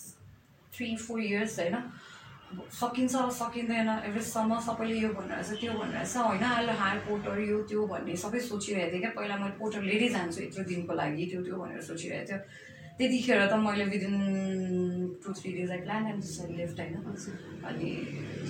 three 0.73 0.95
four 0.97 1.21
years 1.21 1.59
होइन 1.59 1.75
अब 1.75 2.67
सकिन्छ 2.73 3.15
सकिँदैन 3.33 3.89
एभरेजसम्म 3.89 4.59
सबैले 4.61 4.97
यो 4.97 5.09
भनिरहेछ 5.11 5.59
त्यो 5.59 5.73
भनिरहेछ 5.75 6.15
होइन 6.19 6.43
अहिले 6.45 6.73
हायर 6.81 6.99
पोर्टर 7.03 7.39
यो 7.41 7.61
त्यो 7.65 7.87
भन्ने 7.87 8.15
सबै 8.17 8.39
सोचिरहेको 8.41 8.91
थिएँ 8.91 9.01
क्या 9.01 9.11
पहिला 9.13 9.37
मैले 9.37 9.57
पोर्टर 9.57 9.81
लिएरै 9.83 10.09
जान्छु 10.11 10.41
यत्रो 10.41 10.63
दिनको 10.65 10.93
लागि 10.95 11.25
त्यो 11.27 11.41
त्यो 11.43 11.57
भनेर 11.57 11.81
सोचिरहेको 11.83 12.27
थियो 12.29 12.39
त्यतिखेर 12.97 13.45
त 13.45 13.53
मैले 13.59 13.85
within 13.85 14.15
two 15.23 15.33
three 15.33 15.51
days 15.53 15.71
I 15.71 15.77
plan 15.79 16.07
and 16.07 16.57
left 16.57 16.79
होइन 16.79 16.93
अनि 17.65 17.89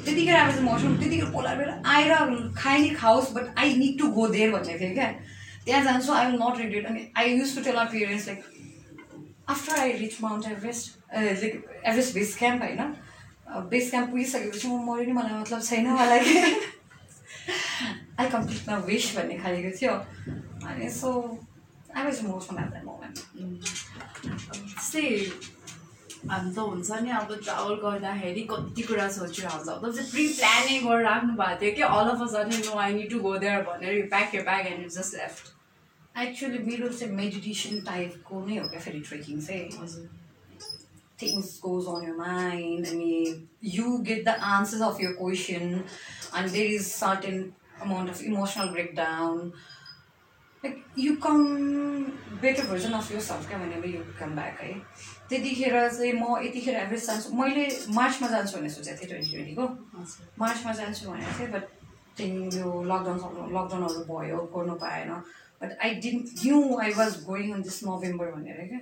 त्यतिखेर 0.06 0.36
अब 0.36 0.60
मौसम 0.64 0.98
त्यतिखेर 0.98 1.32
पोलार 1.32 1.58
बेर 1.58 1.70
आएर 1.88 2.14
खाए 2.56 2.78
नि 2.80 2.90
खाओस् 2.96 3.32
but 3.34 3.58
I 3.58 3.74
need 3.76 3.98
to 4.00 4.08
go 4.12 4.28
there 4.30 4.52
भन्ने 4.52 4.78
थियो 4.80 4.94
क्या 4.94 5.10
त्यहाँ 5.66 5.84
जान्छु 5.84 6.14
आई 6.14 6.26
विल 6.26 6.40
नट 6.42 6.58
रिग्रेट 6.58 6.86
अनि 6.86 7.08
I 7.18 7.32
use 7.32 7.56
to 7.56 7.64
tell 7.64 7.78
our 7.78 7.88
parents 7.88 8.28
like 8.28 8.44
after 9.50 9.80
I 9.80 9.92
reach 9.98 10.18
Mount 10.22 10.48
Everest 10.48 11.16
like 11.16 11.82
Everest 11.86 12.14
base 12.14 12.38
camp 12.38 12.64
होइन 12.64 12.94
बेस 13.70 13.90
क्याम्प 13.90 14.10
पुगिसकेपछि 14.10 14.68
म 14.68 14.80
मऱ्यो 14.86 15.06
नि 15.06 15.14
मलाई 15.14 15.40
मतलब 15.40 15.62
छैन 15.64 15.88
मलाई 15.90 16.54
आई 18.20 18.30
कम्प्लिट 18.30 18.70
माई 18.70 18.82
विस 18.84 19.16
भन्ने 19.18 19.38
खालेको 19.40 19.78
थियो 19.80 19.92
अनि 20.68 20.90
so 20.92 21.12
I 21.96 22.04
was 22.04 22.24
motion 22.26 22.64
at 22.64 22.70
that 22.72 22.86
moment 22.86 23.18
त्यस्तै 24.26 25.08
हामी 26.30 26.52
त 26.54 26.60
हुन्छ 26.60 27.00
नि 27.06 27.10
अब 27.18 27.34
ट्राभल 27.48 27.76
गर्दाखेरि 27.82 28.44
कति 28.52 28.84
कुरा 28.92 29.08
सोचिरहन्छ 29.18 29.68
अब 29.74 29.84
चाहिँ 29.92 30.10
प्रि 30.12 30.28
प्लानै 30.38 30.80
गरेर 30.86 31.06
राख्नु 31.08 31.34
भएको 31.42 31.60
थियो 31.62 31.74
कि 31.80 31.82
all 31.90 32.10
of 32.14 32.22
a 32.22 32.30
sudden 32.36 32.66
no 32.70 32.80
I 32.86 32.94
need 33.00 33.10
to 33.12 33.20
go 33.28 33.38
there 33.46 33.62
भनेर 33.70 33.98
यु 33.98 34.08
प्याक 34.16 34.36
यो 34.36 34.44
bag 34.50 34.68
and 34.74 34.90
just 34.98 35.22
left 35.22 35.54
actually 36.26 36.60
मेरो 36.68 36.90
चाहिँ 37.00 37.14
मेडिटेसन 37.16 37.82
टाइपको 37.92 38.46
नै 38.46 38.58
हो 38.58 38.68
क्या 38.70 38.80
फेरि 38.88 39.00
ट्रेकिङ 39.10 39.42
चाहिँ 39.48 39.82
हजुर 39.82 40.14
things 41.18 41.60
goes 41.60 41.86
on 41.88 42.04
your 42.04 42.16
mind 42.18 42.86
and 42.86 43.02
you, 43.02 43.48
you 43.62 43.92
get 44.04 44.26
the 44.26 44.34
answers 44.46 44.82
of 44.82 45.00
your 45.00 45.14
question 45.14 45.84
and 46.36 46.50
there 46.50 46.66
is 46.66 46.90
certain 46.94 47.54
amount 47.82 48.10
of 48.10 48.22
emotional 48.22 48.74
breakdown 50.66 50.86
like 50.96 50.96
you 50.96 51.18
come 51.18 52.14
better 52.42 52.64
version 52.64 52.94
of 52.94 53.12
yourself 53.12 53.48
क्या 53.48 53.60
whenever 53.60 53.88
you 53.88 54.04
come 54.20 54.36
back 54.36 54.62
है 54.62 54.74
त्यतिखेर 55.30 55.90
चाहिँ 55.90 56.14
म 56.14 56.38
यतिखेर 56.46 56.76
average 56.76 57.06
जान्छु 57.06 57.34
मैले 57.36 57.66
मार्चमा 57.94 58.28
जान्छु 58.30 58.58
भनेर 58.58 58.72
सोचेको 58.72 58.98
थिएँ 59.02 59.10
ट्वेन्टी 59.10 59.32
ट्वेन्टीको 59.32 59.66
मार्चमा 60.40 60.74
जान्छु 60.74 61.10
भनेको 61.12 61.40
थिएँ 61.40 61.52
बट 61.52 61.64
त्यहाँदेखि 62.18 62.60
यो 62.60 62.84
लकडाउन 62.92 63.18
लकडाउनहरू 63.56 64.02
भयो 64.10 64.40
गर्नु 64.56 64.76
पाएन। 64.86 65.10
But 65.62 65.78
I 65.84 65.90
didn't 66.06 66.26
knew 66.46 66.78
I 66.82 66.92
was 66.94 67.24
going 67.26 67.54
on 67.54 67.62
this 67.62 67.84
November 67.84 68.32
भनेर 68.32 68.68
क्या 68.70 68.82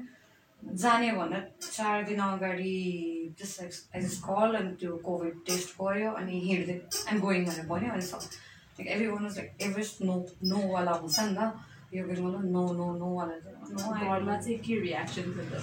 जाने 0.83 1.11
भन्दा 1.11 1.39
चार 1.61 2.03
दिन 2.05 2.19
अगाडि 2.19 3.35
just 3.39 3.61
like 3.61 3.71
I 3.95 4.01
just 4.01 4.21
call 4.27 4.55
अनि 4.59 4.75
त्यो 4.79 4.95
कोभिड 5.05 5.33
टेस्ट 5.47 5.69
गऱ्यो 5.81 6.11
अनि 6.19 6.39
हिँड्दै 6.47 6.79
आइम 7.09 7.19
गोइङ 7.19 7.45
भनेर 7.45 7.65
भन्यो 7.67 7.93
अनि 7.93 8.01
सब। 8.01 8.19
Like 8.19 8.87
everyone 9.07 9.23
was 9.23 9.37
like 9.37 9.49
Everest 9.61 10.01
no 10.01 10.25
नोवाला 10.43 10.91
हुन्छ 10.91 11.19
नि 11.19 11.35
त। 11.35 11.53
यो 11.93 12.03
नो 12.05 12.63
नो 12.77 12.87
नो 12.99 13.07
घरमा 14.01 14.35
चाहिँ 14.43 14.57
के 14.65 14.73
रियाक्सन 14.81 15.25
थियो 15.33 15.45
त? 15.51 15.53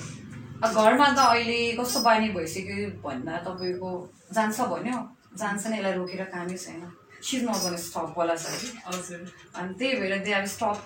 घरमा 0.63 1.09
त 1.17 1.19
अहिले 1.19 1.59
कस्तो 1.79 2.01
बानी 2.07 2.29
भइसक्यो 2.37 2.77
भन्दा 3.05 3.35
तपाईँको 3.47 3.91
जान्छ 4.37 4.59
भन्यो। 4.73 4.99
जान्छ 5.41 5.63
नि 5.67 5.77
यसलाई 5.79 5.93
रोकेर 5.99 6.23
कामै 6.35 6.57
छैन। 6.65 6.83
सिज 7.27 7.43
नगर्ने 7.49 7.79
स्टपवाला 7.87 8.35
छ 8.43 8.45
कि 8.61 8.69
हजुर। 8.87 9.21
अनि 9.59 9.75
त्यही 9.79 9.95
भएर 10.01 10.15
they 10.25 10.33
are 10.39 10.47
stop 10.55 10.77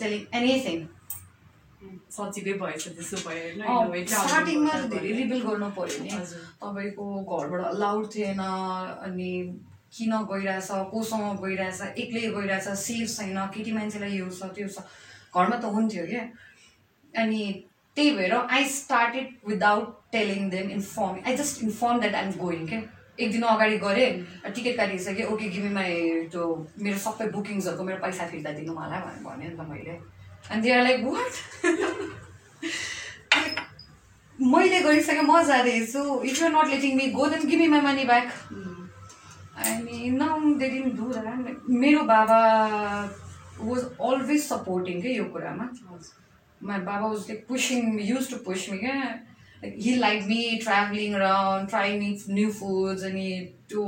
telling 0.00 0.20
anything 0.38 0.78
सजिलै 2.16 2.54
भएछ 2.62 2.82
त्यसो 2.96 3.16
भयो 3.26 3.68
होइन 3.68 4.06
स्टार्टिङमा 4.08 4.74
धेरै। 4.92 5.12
रिबिल 5.18 5.40
गर्नु 5.46 5.68
पऱ्यो 5.76 5.98
नि। 6.02 6.10
हजुर। 6.16 6.42
तपाईँको 6.64 7.04
घरबाट 7.28 7.62
अलाउड 7.74 8.04
थिएन 8.14 8.40
अनि 8.40 9.30
किन 9.94 10.12
गइरहेछ 10.32 10.68
कोसँग 10.92 11.44
गइरहेछ 11.44 11.80
एक्लै 12.04 12.26
गइरहेछ 12.36 12.66
सेफ 12.80 13.06
छैन 13.16 13.38
केटी 13.54 13.72
मान्छेलाई 13.72 14.18
यो 14.18 14.26
छ 14.30 14.50
त्यो 14.56 14.68
छ 14.68 14.82
घरमा 15.34 15.56
त 15.56 15.64
हुन्थ्यो 15.76 16.04
क्या 16.10 16.24
अनि 17.14 17.40
त्यही 17.96 18.10
भएर 18.16 18.34
I 18.34 18.64
started 18.70 19.26
without 19.48 19.94
telling 20.12 20.50
them 20.50 20.70
inform 20.76 21.14
I 21.26 21.36
just 21.36 21.62
inform 21.62 22.00
that 22.00 22.14
I'm 22.20 22.30
going 22.38 22.66
के 22.66 22.78
एक 23.24 23.30
दिन 23.32 23.42
अगाडि 23.48 23.76
गरेँ 23.78 24.10
टिकट 24.54 24.76
काटिसकेँ 24.76 25.26
ओके 25.32 25.48
गिमी 25.48 25.68
माई 25.74 25.92
त्यो 26.30 26.44
मेरो 26.82 26.98
सबै 26.98 27.26
बुकिङ्सहरूको 27.36 27.84
मेरो 27.84 27.98
पैसा 28.02 28.26
फिर्ता 28.34 28.50
दिनु 28.58 28.74
मलाई 28.74 29.00
भनेर 29.00 29.22
भने 29.26 29.48
नि 29.48 29.54
त 29.56 29.60
मैले। 29.70 29.94
अनि 30.50 30.60
दे 30.62 30.72
आर 30.74 30.82
लाइक 30.82 31.00
वाट 31.04 31.32
मैले 34.38 34.80
गरिसकेँ 34.80 35.22
म 35.22 35.42
जाँदैछु। 35.46 36.02
If 36.26 36.40
you're 36.40 36.52
not 36.52 36.68
letting 36.70 36.96
me 36.96 37.06
go 37.12 37.26
then 37.34 37.42
give 37.48 37.60
me 37.60 37.68
my 37.74 37.80
money 37.86 38.04
back 38.04 38.28
अनि 39.56 40.10
नाउ 40.10 40.54
दे 40.58 40.68
मेरो 41.68 42.02
बाबा 42.04 42.40
वाज 43.60 43.82
अलवेज 44.10 44.42
सपोर्टिङ 44.42 45.00
के 45.02 45.14
यो 45.14 45.24
कुरामा 45.24 45.68
like 46.60 47.46
pushing 47.46 47.96
me, 47.96 48.04
used 48.04 48.30
to 48.30 48.38
push 48.38 48.70
me. 48.70 48.80
Yeah? 48.82 49.18
Like 49.62 49.74
he 49.74 49.96
liked 49.96 50.26
me 50.26 50.58
traveling 50.60 51.14
around, 51.14 51.68
trying 51.68 51.98
me 51.98 52.20
new 52.28 52.52
foods 52.52 53.02
अनि 53.04 53.28
त्यो 53.68 53.84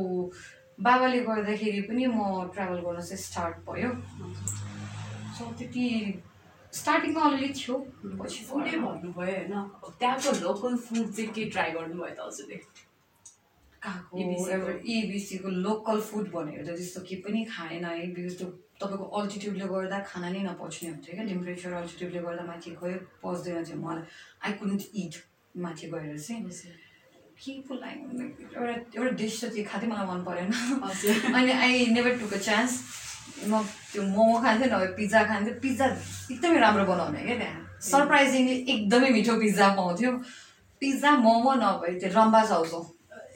बाबाले 0.78 1.20
गर्दाखेरि 1.20 1.80
पनि 1.88 2.06
म 2.06 2.50
ट्राभल 2.54 2.80
गर्न 2.80 3.00
चाहिँ 3.00 3.22
स्टार्ट 3.22 3.56
भयो 3.68 3.90
सो 5.36 5.44
त्यति 5.58 5.84
स्टार्टिङमा 6.72 7.20
अलिअलि 7.28 7.52
थियो 7.56 7.76
पछि 8.20 8.44
फुडै 8.44 8.76
भन्नुभयो 8.78 9.14
होइन 9.16 9.52
त्यहाँको 10.00 10.32
लोकल 10.40 10.76
फुड 10.76 11.12
चाहिँ 11.12 11.30
के 11.32 11.44
ट्राई 11.50 11.70
गर्नुभयो 11.72 12.14
त 12.14 12.26
हजुरले 12.26 12.60
एबिसीको 13.86 15.48
लोकल 15.66 16.00
फुड 16.08 16.30
भनेर 16.32 16.64
त 16.66 16.76
त्यस्तो 16.76 17.00
केही 17.08 17.20
पनि 17.22 17.44
खाएन 17.50 17.84
है 17.84 18.06
बिकज 18.14 18.38
त्यो 18.38 18.48
तपाईँको 18.80 19.04
अल्टिट्युडले 19.18 19.66
गर्दा 19.72 19.98
खाना 20.10 20.28
नै 20.30 20.40
नपच्ने 20.48 20.88
हुन्थ्यो 20.90 21.14
क्या? 21.16 21.24
टेम्परेचर 21.30 21.72
अल्टिट्युडले 21.72 22.20
गर्दा 22.26 22.44
माथि 22.50 22.70
गयो 22.82 22.98
पच्दैन 23.22 23.64
थियो। 23.68 23.78
मलाई 23.84 24.02
आई 24.44 24.52
कुडन्ट 24.58 24.82
इट 25.02 25.14
माथि 25.64 25.86
गएर 25.92 26.18
चाहिँ। 26.18 26.42
के 27.36 27.52
पो 27.68 27.74
लाग्यो 27.74 28.08
एउटा 28.56 28.74
एउटा 28.96 29.10
डिस 29.20 29.40
चाहिँ 29.40 29.54
त्यो 29.54 29.64
खाँदै 29.70 29.86
मलाई 29.92 30.06
मन 30.08 30.20
परेन। 30.28 30.50
अनि 31.38 31.52
I 31.52 31.86
never 31.96 32.18
took 32.20 32.32
a 32.32 32.38
chance 32.48 32.72
म 33.48 33.62
त्यो 33.92 34.02
मोमो 34.02 34.40
खान्थेँ 34.42 34.68
नभए 34.72 34.88
पिज्जा 34.98 35.22
खान्थेँ। 35.30 35.54
पिज्जा 35.62 35.86
एकदमै 36.32 36.58
राम्रो 36.60 36.84
बनाउने 36.90 37.20
क्या 37.26 37.36
त्यहाँ। 37.38 37.62
सरप्राइजिङली 37.90 38.54
एकदमै 38.74 39.10
मिठो 39.16 39.34
पिज्जा 39.40 39.68
पाउँथ्यो। 39.76 40.12
पिज्जा 40.82 41.10
मोमो 41.26 41.52
नभए 41.64 41.92
त्यो 42.00 42.10
रम्बा 42.16 42.44
चाउचो 42.50 42.80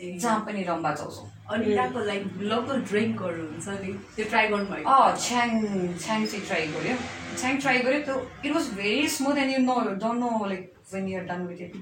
जहाँ 0.00 0.38
पनि 0.46 0.62
रम्बा 0.64 0.94
चाउचो 0.94 1.22
अनि 1.50 1.64
त्यहाँको 1.66 2.00
लाइक 2.04 2.24
लोकल 2.52 2.80
ड्रिङ्कहरू 2.90 3.42
हुन्छ 3.44 3.68
नि 3.80 3.92
त्यो 4.16 4.26
ट्राई 4.28 4.48
गर्नुभयो 4.48 4.88
अँ 4.88 5.16
छ्याङ 5.18 5.50
छ्याङ 5.98 6.26
चाहिँ 6.26 6.44
ट्राई 6.46 6.66
गऱ्यो 6.74 6.96
छ्याङ 7.36 7.58
ट्राई 7.58 7.78
गऱ्यो 7.80 8.00
त्यो 8.04 8.16
it 8.44 8.52
was 8.54 8.68
very 8.74 9.08
smooth 9.16 9.36
and 9.38 9.52
you 9.52 9.58
know 9.62 9.78
don't 9.96 10.20
know 10.20 10.30
like 10.46 10.72
when 10.92 11.08
you're 11.08 11.24
done 11.26 11.46
with 11.46 11.60
it 11.60 11.76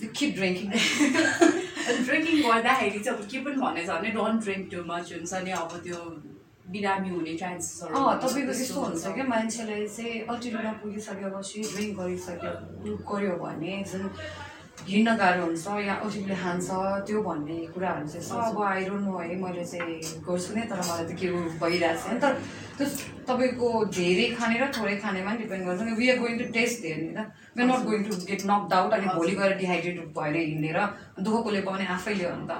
you 0.00 0.08
keep 0.16 0.34
drinking 0.36 0.70
drinking 0.70 2.42
गर्दाखेरि 2.42 2.98
चाहिँ 2.98 3.18
अब 3.18 3.28
के 3.30 3.38
पनि 3.44 3.56
भनेछ 3.58 3.88
भने 3.90 4.10
डोन्ट 4.12 4.44
ड्रिङ्क 4.44 4.70
टु 4.72 4.84
मच 4.88 5.12
हुन्छ 5.12 5.42
नि 5.44 5.50
अब 5.58 5.80
त्यो 5.84 6.02
बिरामी 6.72 7.08
हुने 7.10 7.34
चान्सेसहरू 7.36 8.00
अँ 8.00 8.18
तपाईँको 8.20 8.52
यस्तो 8.52 8.80
हुन्छ 8.82 9.14
क्या? 9.14 9.24
मान्छेलाई 9.26 9.86
चाहिँ 9.88 10.20
अल्टिट्युडमा 10.24 10.72
पुगिसकेपछि 10.82 11.62
ड्रिङ्क 11.70 11.98
गरिसक्यो 11.98 12.96
गऱ्यो 13.08 13.34
भने 13.40 13.72
जुन 13.90 14.04
हिँड्न 14.88 15.16
गाह्रो 15.16 15.44
हुन्छ 15.44 15.66
या 15.86 15.94
अल्टिट्युडले 15.94 16.36
खान्छ 16.42 16.68
त्यो 17.06 17.22
भन्ने 17.22 17.56
कुराहरू 17.74 18.06
चाहिँ 18.08 18.24
छ। 18.26 18.32
अब 18.32 18.58
डोन्ट 18.88 19.04
नो 19.06 19.18
है 19.18 19.36
मैले 19.42 19.64
चाहिँ 19.64 19.96
गर्छु 20.26 20.50
नै 20.56 20.62
तर 20.70 20.80
मलाई 20.88 21.04
त 21.08 21.12
के 21.20 21.26
भइरहेको 21.60 22.00
छ। 22.00 22.12
नि 22.12 22.18
त 22.20 22.24
त्यो 22.78 22.86
तपाईँको 23.28 23.68
धेरै 23.98 24.26
खाने 24.38 24.56
र 24.60 24.64
थोरै 24.76 24.96
खानेमा 25.04 25.30
पनि 25.30 25.38
डिपेन्ड 25.42 25.64
गर्छ। 25.66 25.80
We 26.00 26.06
are 26.10 26.18
going 26.18 26.34
to 26.38 26.46
test 26.56 26.76
there 26.82 26.98
नि 27.00 27.12
त 27.14 27.20
we 27.56 27.62
are 27.62 27.68
not 27.70 27.82
going 27.90 28.00
to 28.08 28.12
get 28.30 28.42
knock 28.50 28.72
out 28.78 28.92
अनि 28.98 29.06
भोलि 29.18 29.34
गएर 29.40 29.52
डिहाइड्रेट 29.60 29.98
भएर 30.16 30.36
हिँडेर 30.36 30.78
दुःख 31.20 31.36
कसले 31.46 31.60
पाउने 31.68 31.86
आफैले 31.96 32.24
हो 32.24 32.34
नि 32.40 32.46
त 32.50 32.52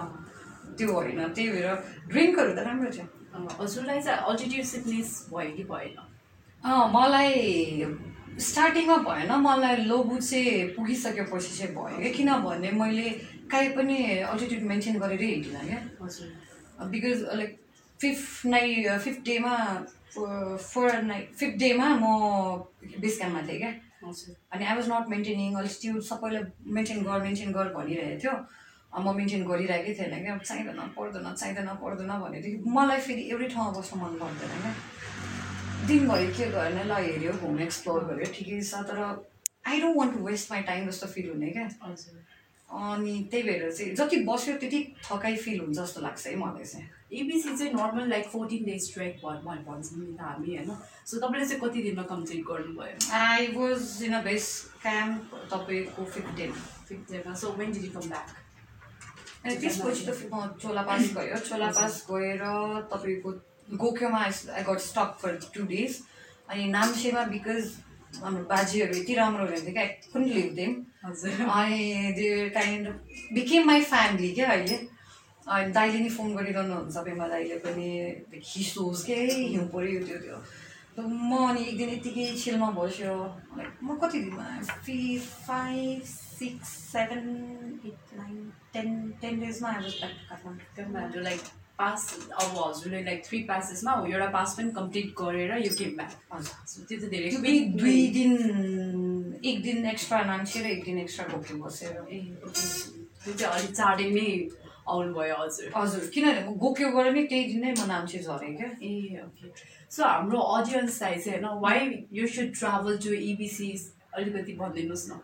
त्यो 0.77 0.93
होइन 0.93 1.21
त्यही 1.35 1.49
भएर 1.57 1.69
ड्रिङ्कहरू 2.13 2.53
त 2.53 2.61
राम्रो 2.69 2.91
थियो 2.95 3.07
हजुरलाई 3.61 4.01
चाहिँ 4.07 4.21
अल्टिट्युड 4.29 4.65
सिकनेस 4.71 5.11
भयो 5.33 5.51
कि 5.57 5.65
भएन? 5.73 5.97
मलाई 6.95 7.35
स्टार्टिङमा 8.39 8.97
भएन 9.07 9.33
मलाई 9.43 9.77
लोबु 9.91 10.17
चाहिँ 10.19 10.69
पुगिसकेपछि 10.75 11.53
चाहिँ 11.59 11.75
भयो। 11.75 11.99
क्या 11.99 12.13
किनभने 12.17 12.71
मैले 12.81 13.09
काहीँ 13.51 13.71
पनि 13.77 13.97
अल्टिट्युड 14.23 14.63
मेन्टेन 14.71 14.99
गरेरै 14.99 15.27
हिँडिनँ 15.27 15.65
क्या। 15.67 15.81
Because 16.87 17.25
like 17.35 17.59
fifth 18.01 18.47
night 18.47 18.99
fifth 19.05 19.21
डेमा 19.25 19.55
फोर 20.57 21.03
नाइट 21.03 21.35
फिफ्थ 21.39 21.57
डेमा 21.59 21.89
म 22.01 22.05
बेस 23.01 23.19
क्याम्पमा 23.19 23.43
थिएँ 23.49 23.59
क्या। 23.59 23.73
अनि 24.53 24.65
I 24.65 24.75
was 24.77 24.89
not 24.91 25.09
maintaining 25.09 25.55
altitude 25.61 26.03
सबैले 26.03 26.41
मेन्टेन 26.77 27.03
गर 27.05 27.23
मेन्टेन 27.23 27.53
गर 27.53 27.73
भनिरहेको 27.77 28.19
थियो। 28.23 28.35
म 28.91 29.17
मेन्टेन 29.17 29.45
गरिरहेकै 29.47 29.93
थिएन 29.99 30.23
क्या। 30.25 30.37
चाहिँदैन 30.39 30.81
पर्दैन 30.97 31.27
चाहिँदैन 31.35 31.69
पर्दैन 31.83 32.13
भनेदेखि 32.23 32.63
मलाई 32.79 33.01
फेरि 33.07 33.23
एउटै 33.31 33.49
ठाउँमा 33.55 33.71
बस्न 33.79 33.99
मन 34.01 34.13
पर्दैन 34.23 34.51
क्या। 34.63 34.73
दिनभरि 35.87 36.27
के 36.35 36.47
गर्ने 36.51 36.85
ल 36.85 36.97
हेऱ्यो 37.05 37.33
घुम 37.33 37.61
एक्सप्लोर 37.61 38.05
गर्यो 38.05 38.33
ठिकै 38.35 38.61
छ 38.63 38.83
तर 38.89 38.99
I 39.67 39.81
don't 39.81 39.97
want 39.97 40.13
to 40.17 40.25
waste 40.27 40.51
my 40.53 40.63
time 40.71 40.89
जस्तो 40.89 41.07
फिल 41.15 41.29
हुने 41.31 41.51
क्या। 41.57 41.67
अनि 42.69 43.15
त्यही 43.31 43.43
भएर 43.43 43.71
चाहिँ 43.73 43.95
जति 43.97 44.17
बस्यो 44.25 44.57
त्यति 44.59 44.81
थकाइ 45.05 45.37
फिल 45.37 45.61
हुन्छ 45.61 45.79
जस्तो 45.79 46.01
लाग्छ 46.01 46.27
है 46.27 46.35
मलाई 46.37 46.65
चाहिँ। 46.65 46.89
एबिसी 47.21 47.57
चाहिँ 47.57 47.73
normal 47.73 48.09
like 48.09 48.29
fourteen 48.33 48.65
days 48.65 48.93
trek 48.95 49.17
भन् 49.25 49.65
भन्छौँ 49.67 49.99
नि 49.99 50.13
त 50.15 50.21
हामी 50.21 50.57
होइन? 50.57 50.71
सो 51.07 51.19
तपाईँले 51.19 51.47
चाहिँ 51.49 51.61
कति 51.63 51.83
दिनमा 51.83 52.03
कम्प्लिट 52.13 52.45
गर्नुभयो? 52.47 52.97
I 53.13 53.47
was 53.57 54.03
in 54.05 54.13
a 54.15 54.23
base 54.23 54.47
camp 54.83 55.35
तपाईँको 55.53 56.05
फिफ्थ 56.05 56.31
डेमा 57.13 57.35
so 57.43 57.53
when 57.59 57.73
did 57.73 57.85
you 57.85 57.91
come 57.91 58.09
back 58.09 58.29
त्यसपछि 59.61 60.03
त 60.07 60.09
चोला 60.63 60.83
पास 60.83 61.13
गयो 61.17 61.37
चोला 61.51 61.71
पास 61.73 62.05
गएर 62.11 62.43
तपाईँको 62.93 63.31
गोक्योमा 63.77 64.21
I 64.25 64.63
got 64.69 64.79
stuck 64.81 65.17
for 65.23 65.39
two 65.55 65.63
days 65.73 66.01
अनि 66.51 66.65
नाम्सेमा 66.71 67.23
बिकज 67.33 67.65
हाम्रो 68.23 68.45
बाजेहरू 68.51 68.95
यति 68.97 69.15
राम्रो 69.15 69.45
हुनुहुन्थ्यो 69.45 69.73
क्या 69.73 69.85
लिभ 70.21 70.59
हजुर। 71.05 71.45
अनि 71.49 72.13
they 72.17 72.49
kind 72.55 72.89
became 73.35 73.67
my 73.67 73.83
family 73.93 74.31
क्या 74.35 74.49
अहिले। 74.53 74.79
अनि 75.47 75.73
दाइले 75.73 75.99
नि 75.99 76.09
फोन 76.17 76.35
गरिरहनुहुन्छ 76.37 76.97
पेमा 77.05 77.29
दाइले 77.29 77.57
पनि 77.65 77.89
हिसोस् 78.47 79.05
के 79.07 79.15
हिउँ 79.15 79.67
पऱ्यो 79.75 80.01
त्यो 80.07 80.19
त्यो। 80.25 80.43
म 80.99 81.37
अनि 81.49 81.61
एक 81.69 81.77
दिन 81.79 81.89
यत्तिकै 81.91 82.27
छिलमा 82.37 82.71
बस्यो। 82.77 83.15
लाइक 83.57 83.73
म 83.83 83.97
कति 84.03 84.19
दिनमा? 84.21 84.47
फि 84.85 84.97
five 85.47 86.03
six 86.11 86.69
seven 86.93 87.27
eight 87.87 88.19
nine 88.19 88.37
ten 88.75 88.89
ten 89.21 89.41
डेजमा 89.41 89.73
back 89.79 90.15
Kathmandu 90.29 91.23
like 91.23 91.41
pass 91.81 92.07
अब 92.43 92.49
हजुरले 92.59 93.03
लाइक 93.05 93.25
थ्री 93.27 93.39
पासेसमा 93.51 93.93
एउटा 94.07 94.29
पास 94.37 94.55
पनि 94.59 94.71
कम्प्लिट 94.79 95.09
गरेर 95.21 95.53
यो 95.65 95.73
गेम 95.79 95.93
ब्याक 95.97 96.13
हजुर। 96.33 96.57
सो 96.71 96.85
त्यो 96.89 96.99
त 97.01 97.11
धेरै 97.11 97.29
दुई 97.81 98.07
दिन 98.17 98.33
एक 99.51 99.63
दिन 99.63 99.87
एक्स्ट्रा 99.93 100.23
नाम्चे 100.31 100.63
र 100.63 100.67
एक 100.77 100.85
दिन 100.85 100.99
एक्स्ट्रा 100.99 101.27
गोक्यो 101.33 101.57
बसेर। 101.65 101.93
Ah 102.11 102.19
okay. 102.47 102.63
त्यो 103.25 103.33
चाहिँ 103.35 103.53
अलिक 103.55 103.73
चाँडै 103.77 104.09
नै 104.17 104.29
आउनुभयो 104.91 105.37
हजुर। 105.43 105.73
हजुर 105.77 106.07
किनभने 106.15 106.41
म 106.45 106.57
गोक्यो 106.61 106.89
गएर 106.97 107.13
नि 107.15 107.23
त्यही 107.31 107.45
दिन 107.53 107.61
नै 107.65 107.73
म 107.73 107.87
नाम्चे 107.89 108.19
झरेँ 108.19 108.55
क्या। 108.57 108.71
ए 108.83 109.25
ओके। 109.25 109.47
सो 109.91 110.05
हाम्रो 110.05 110.41
अडियन्सलाई 110.57 111.17
चाहिँ 111.25 111.41
होइन 111.41 111.61
why 111.65 111.79
you 112.19 112.27
should 112.37 112.49
travel 112.59 112.99
to 113.05 113.13
EBC 113.31 113.69
अलिकति 114.15 114.53
भनिदिनुहोस् 114.61 115.07
न। 115.11 115.21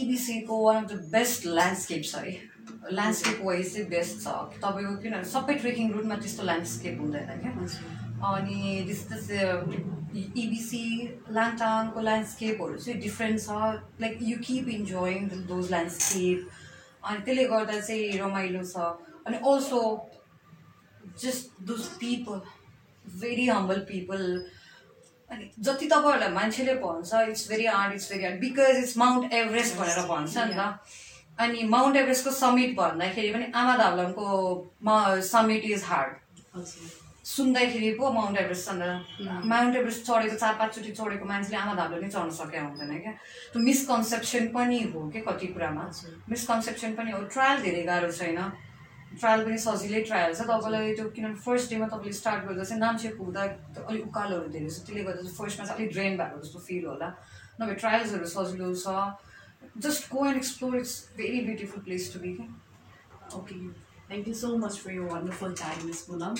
इबिसीको 0.00 0.54
one 0.64 0.76
of 0.76 0.90
the 0.90 0.94
best 1.12 1.46
landscape 1.46 2.02
छ 2.04 2.14
है। 2.26 2.34
ल्यान्डस्केप 2.92 3.40
वाइज 3.42 3.72
चाहिँ 3.72 3.88
बेस्ट 3.88 4.20
छ 4.20 4.36
तपाईँको 4.58 4.96
किनभने 5.02 5.30
सबै 5.30 5.54
ट्रेकिङ 5.56 5.92
रुटमा 5.92 6.16
त्यस्तो 6.16 6.42
ल्यान्डस्केप 6.44 7.00
हुँदैन 7.00 7.40
क्या 7.40 7.52
अनि 8.24 8.58
त्यस्तो 8.86 9.36
इबिसी 10.14 10.84
लाङटाङको 11.30 12.00
ल्यान्डस्केपहरू 12.00 12.76
चाहिँ 12.78 13.00
डिफ्रेन्ट 13.00 13.40
छ 13.40 13.50
like 14.00 14.18
you 14.22 14.36
keep 14.42 14.68
enjoying 14.70 15.28
those 15.46 15.70
landscape 15.70 16.48
अनि 17.04 17.20
त्यसले 17.20 17.44
गर्दा 17.46 17.80
चाहिँ 17.80 18.18
रमाइलो 18.18 18.64
छ 18.64 18.90
अनि 19.26 19.40
also 19.44 19.80
just 21.20 21.64
those 21.66 21.86
people 22.00 22.40
very 23.04 23.46
humble 23.48 23.80
people 23.88 24.22
अनि 25.30 25.50
जति 25.60 25.86
तपाईँहरूलाई 25.86 26.32
मान्छेले 26.32 26.74
भन्छ 26.80 27.24
it's 27.28 27.48
very 27.48 27.66
hard 27.66 27.94
it's 27.94 28.12
very 28.12 28.24
hard 28.24 28.40
because 28.40 28.78
it's 28.78 28.96
Mount 28.98 29.32
Everest 29.34 29.76
भनेर 29.78 30.06
भन्छ 30.08 30.36
नि 30.38 30.54
त 30.54 31.03
अनि 31.38 31.62
माउन्ट 31.68 31.96
एभरेस्टको 31.96 32.30
समिट 32.30 32.76
भन्दाखेरि 32.76 33.32
पनि 33.34 33.46
आमा 33.54 33.76
धावलमको 33.76 34.26
समिट 35.28 35.64
इज 35.70 35.82
हार्ड 35.86 36.62
सुन्दाखेरि 37.24 37.90
पो 37.98 38.10
माउन्ट 38.12 38.38
एभरेस्ट 38.38 38.68
अन्त 38.68 39.44
माउन्ट 39.52 39.76
एभरेस्ट 39.76 40.02
चढेको 40.06 40.36
चार 40.36 40.54
पाँचचोटि 40.58 40.92
चढेको 40.92 41.24
मान्छेले 41.24 41.56
आमा 41.56 41.74
धालो 41.74 42.00
नै 42.00 42.08
चढ्न 42.08 42.30
सकेका 42.38 42.62
हुँदैन 42.64 42.98
क्या। 43.00 43.12
त्यो 43.52 43.62
मिसकन्सेप्सन 43.64 44.48
पनि 44.54 44.80
हो 44.94 45.08
क्या 45.10 45.22
कति 45.28 45.46
कुरामा। 45.56 45.84
मिसकन्सेप्सन 46.30 46.94
पनि 46.94 47.10
हो। 47.10 47.22
ट्रायल 47.32 47.62
धेरै 47.62 47.82
गाह्रो 47.88 48.10
छैन। 48.12 48.38
ट्रायल 49.18 49.44
पनि 49.44 49.58
सजिलै 49.58 50.00
ट्रायल 50.04 50.34
छ। 50.34 50.40
तपाईँलाई 50.52 50.94
त्यो 50.94 51.08
किनभने 51.16 51.40
फर्स्ट 51.40 51.70
डेमा 51.70 51.86
तपाईँले 51.96 52.12
स्टार्ट 52.20 52.44
गर्दा 52.44 52.64
चाहिँ 52.64 52.80
नाम्चे 52.80 53.08
पुग्दा 53.18 53.42
अलिक 53.88 54.06
उकालोहरू 54.06 54.48
धेरै 54.52 54.68
छ। 54.68 54.84
त्यसले 54.84 55.02
गर्दा 55.08 55.22
चाहिँ 55.24 55.36
फर्स्टमा 55.40 55.64
चाहिँ 55.66 55.78
अलिक 55.80 55.92
ड्रेन 55.96 56.12
भएको 56.20 56.40
जस्तो 56.44 56.58
फिल 56.68 56.84
होला। 56.92 57.08
नभए 57.60 57.74
ट्रायल्सहरू 57.80 58.26
सजिलो 58.36 58.74
छ। 58.84 58.86
Just 59.76 60.10
go 60.10 60.26
and 60.26 60.36
explore 60.36 60.76
it's 60.76 60.98
very 61.16 61.40
beautiful 61.44 61.82
place 61.84 62.12
to 62.12 62.20
be 62.20 62.32
क्या 62.34 63.38
okay 63.38 63.54
thank 64.08 64.28
you 64.28 64.34
so 64.34 64.56
much 64.58 64.78
for 64.78 64.92
यो 64.92 65.06
wonderful 65.06 65.54
time 65.60 65.86
miss 65.86 66.02
Punam 66.02 66.34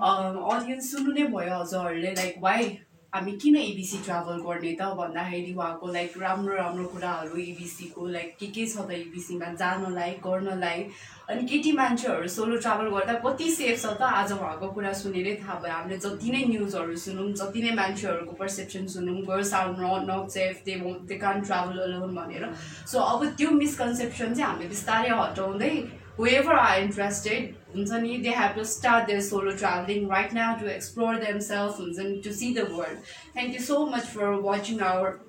audience 0.00 0.90
सुन्नु 0.92 1.12
नै 1.12 1.26
भयो 1.34 1.58
हजुरहरूले 1.58 2.14
लाइक 2.14 2.34
वाइ 2.40 2.70
हामी 3.14 3.32
किन 3.36 3.56
एबिसी 3.56 3.98
ट्राभल 4.04 4.36
गर्ने 4.40 4.70
त 4.80 4.84
भन्दाखेरि 4.96 5.52
उहाँको 5.52 5.86
लाइक 5.92 6.12
राम्रो 6.18 6.54
राम्रो 6.56 6.84
कुराहरू 6.92 7.36
एबिसीको 7.40 8.06
लाइक 8.08 8.36
के 8.40 8.46
के 8.56 8.64
छ 8.66 8.88
त 8.88 8.90
एबिसीमा 8.90 9.52
जानलाई 9.60 10.10
गर्नलाई। 10.24 10.86
अनि 11.28 11.44
केटी 11.44 11.72
मान्छेहरू 11.76 12.28
सोलो 12.36 12.56
ट्राभल 12.56 12.88
गर्दा 12.96 13.14
कति 13.20 13.50
सेफ 13.52 13.82
छ 13.82 13.92
त 14.00 14.08
आज 14.16 14.32
उहाँको 14.32 14.68
कुरा 14.72 14.92
सुनेरै 14.96 15.34
थाहा 15.44 15.58
भयो। 15.60 15.72
हामीले 15.76 15.98
जति 16.00 16.30
नै 16.32 16.44
न्युजहरू 16.56 16.96
सुनौँ 17.04 17.28
जति 17.36 17.62
नै 17.62 17.76
मान्छेहरूको 17.76 18.32
perception 18.40 18.86
सुनौँ 18.96 19.20
girls 19.28 19.52
are 19.60 19.68
not 19.76 20.08
not 20.08 20.28
safe 20.32 20.62
they 20.64 20.80
they 21.04 21.16
can 21.20 21.44
travel 21.44 21.84
alone 21.84 22.14
भनेर। 22.16 22.52
सो 22.88 22.96
अब 23.12 23.28
त्यो 23.36 23.50
मिसकन्सेप्सन 23.60 24.34
चाहिँ 24.34 24.48
हामीले 24.48 24.68
बिस्तारै 24.72 25.12
हटाउँदै 25.20 25.74
whoever 26.16 26.52
are 26.52 26.78
interested, 26.78 27.54
they 27.74 28.30
have 28.30 28.54
to 28.56 28.64
start 28.64 29.06
their 29.06 29.20
solo 29.20 29.56
traveling 29.56 30.08
right 30.08 30.32
now 30.32 30.56
to 30.56 30.66
explore 30.66 31.18
themselves 31.18 31.78
and 31.98 32.22
to 32.22 32.32
see 32.32 32.52
the 32.52 32.66
world. 32.66 32.98
Thank 33.34 33.54
you 33.54 33.60
so 33.60 33.86
much 33.86 34.04
for 34.04 34.40
watching 34.40 34.80
our 34.80 35.20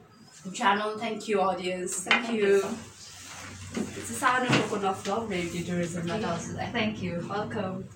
channel. 0.53 0.97
Thank 0.97 1.27
you, 1.27 1.41
audience. 1.41 2.03
Thank, 2.03 2.25
Thank 2.25 2.37
you. 2.37 2.63
It's 3.75 4.09
a 4.11 4.13
sound 4.13 4.47
of 4.47 4.69
coconut 4.69 5.07
love, 5.07 5.29
radio 5.29 5.63
tourism. 5.63 6.07
Thank 6.07 7.01
you. 7.01 7.25
Welcome. 7.29 7.87